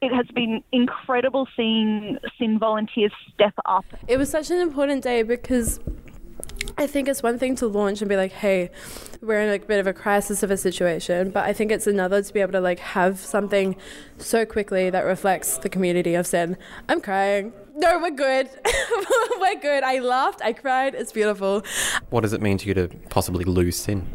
It 0.02 0.14
has 0.14 0.28
been 0.28 0.64
incredible 0.72 1.48
seeing 1.56 2.20
SYN 2.38 2.60
volunteers 2.60 3.12
step 3.34 3.54
up. 3.66 3.86
It 4.08 4.18
was 4.18 4.30
such 4.30 4.52
an 4.52 4.58
important 4.58 5.04
day 5.04 5.24
because 5.24 5.80
I 6.78 6.88
think 6.88 7.08
it's 7.08 7.24
one 7.24 7.40
thing 7.40 7.56
to 7.58 7.68
launch 7.68 8.02
and 8.02 8.10
be 8.10 8.18
like, 8.18 8.34
hey, 8.34 8.70
we're 9.22 9.40
in 9.42 9.50
a 9.50 9.66
bit 9.66 9.80
of 9.80 9.88
a 9.88 9.94
crisis 9.94 10.44
of 10.44 10.52
a 10.52 10.58
situation, 10.58 11.32
but 11.32 11.46
I 11.46 11.54
think 11.54 11.72
it's 11.72 11.88
another 11.88 12.22
to 12.22 12.34
be 12.34 12.42
able 12.42 12.52
to 12.52 12.60
like 12.60 12.80
have 12.80 13.20
something 13.20 13.76
so 14.18 14.46
quickly 14.46 14.90
that 14.90 15.02
reflects 15.06 15.58
the 15.58 15.70
community 15.70 16.16
of 16.16 16.28
SYN. 16.28 16.58
I'm 16.90 17.00
crying. 17.00 17.54
No, 17.76 18.00
we're 18.00 18.12
good. 18.12 18.50
we're 19.40 19.60
good. 19.60 19.84
I 19.84 20.00
laughed, 20.00 20.42
I 20.44 20.54
cried. 20.54 20.96
It's 20.96 21.12
beautiful. 21.12 21.64
What 22.10 22.22
does 22.22 22.34
it 22.34 22.42
mean 22.42 22.58
to 22.60 22.68
you 22.68 22.74
to 22.74 22.90
possibly 23.10 23.46
lose 23.46 23.78
SYN? 23.78 24.08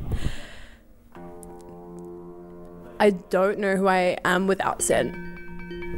I 2.99 3.11
don't 3.11 3.59
know 3.59 3.77
who 3.77 3.89
I 3.89 4.19
am 4.27 4.47
without 4.47 4.83
SYN, 4.83 5.30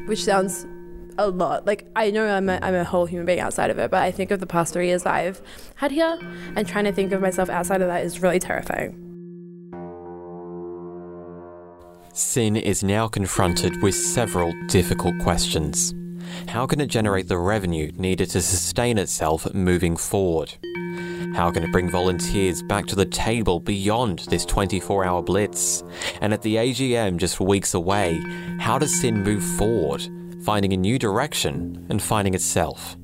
which 0.07 0.25
sounds 0.25 0.67
a 1.19 1.29
lot. 1.29 1.67
Like 1.67 1.87
I 1.97 2.11
know 2.11 2.27
I'm 2.27 2.49
a, 2.49 2.59
I'm 2.63 2.75
a 2.75 2.85
whole 2.85 3.07
human 3.07 3.27
being 3.27 3.41
outside 3.41 3.71
of 3.71 3.79
it, 3.79 3.91
but 3.91 4.03
I 4.03 4.11
think 4.11 4.31
of 4.31 4.41
the 4.41 4.47
past 4.47 4.73
three 4.73 4.89
years 4.89 5.03
that 5.05 5.15
I've 5.15 5.43
had 5.77 5.91
here, 5.91 6.19
and 6.57 6.67
trying 6.67 6.85
to 6.85 6.93
think 6.93 7.13
of 7.13 7.21
myself 7.21 7.49
outside 7.49 7.81
of 7.81 7.89
that 7.89 8.05
is 8.05 8.23
really 8.23 8.39
terrifying. 8.39 8.99
SYN 12.15 12.57
is 12.57 12.83
now 12.83 13.09
confronted 13.09 13.83
with 13.83 13.95
several 13.95 14.53
difficult 14.67 15.19
questions. 15.21 15.95
How 16.49 16.67
can 16.67 16.81
it 16.81 16.89
generate 16.89 17.29
the 17.29 17.39
revenue 17.39 17.91
needed 17.97 18.31
to 18.31 18.43
sustain 18.43 18.99
itself 18.99 19.53
moving 19.55 19.97
forward? 19.97 20.55
How 21.35 21.51
can 21.51 21.65
it 21.65 21.73
bring 21.73 21.89
volunteers 21.89 22.63
back 22.63 22.87
to 22.87 22.97
the 22.97 23.07
table 23.07 23.59
beyond 23.59 24.21
this 24.29 24.45
24 24.45 25.05
hour 25.05 25.23
blitz? 25.23 25.83
And 26.21 26.35
at 26.35 26.43
the 26.43 26.57
AGM 26.57 27.17
just 27.17 27.41
weeks 27.41 27.73
away, 27.73 28.23
how 28.59 28.79
does 28.79 29.01
SYN 29.01 29.23
move 29.23 29.43
forward, 29.43 30.07
finding 30.45 30.75
a 30.75 30.77
new 30.77 30.99
direction 30.99 31.87
and 31.89 32.03
finding 32.03 32.35
itself? 32.35 32.97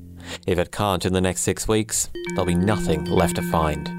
If 0.45 0.59
it 0.59 0.71
can't 0.71 1.05
in 1.05 1.13
the 1.13 1.21
next 1.21 1.41
six 1.41 1.67
weeks, 1.67 2.09
there'll 2.29 2.45
be 2.45 2.53
nothing 2.53 3.05
left 3.05 3.37
to 3.37 3.41
find. 3.41 3.98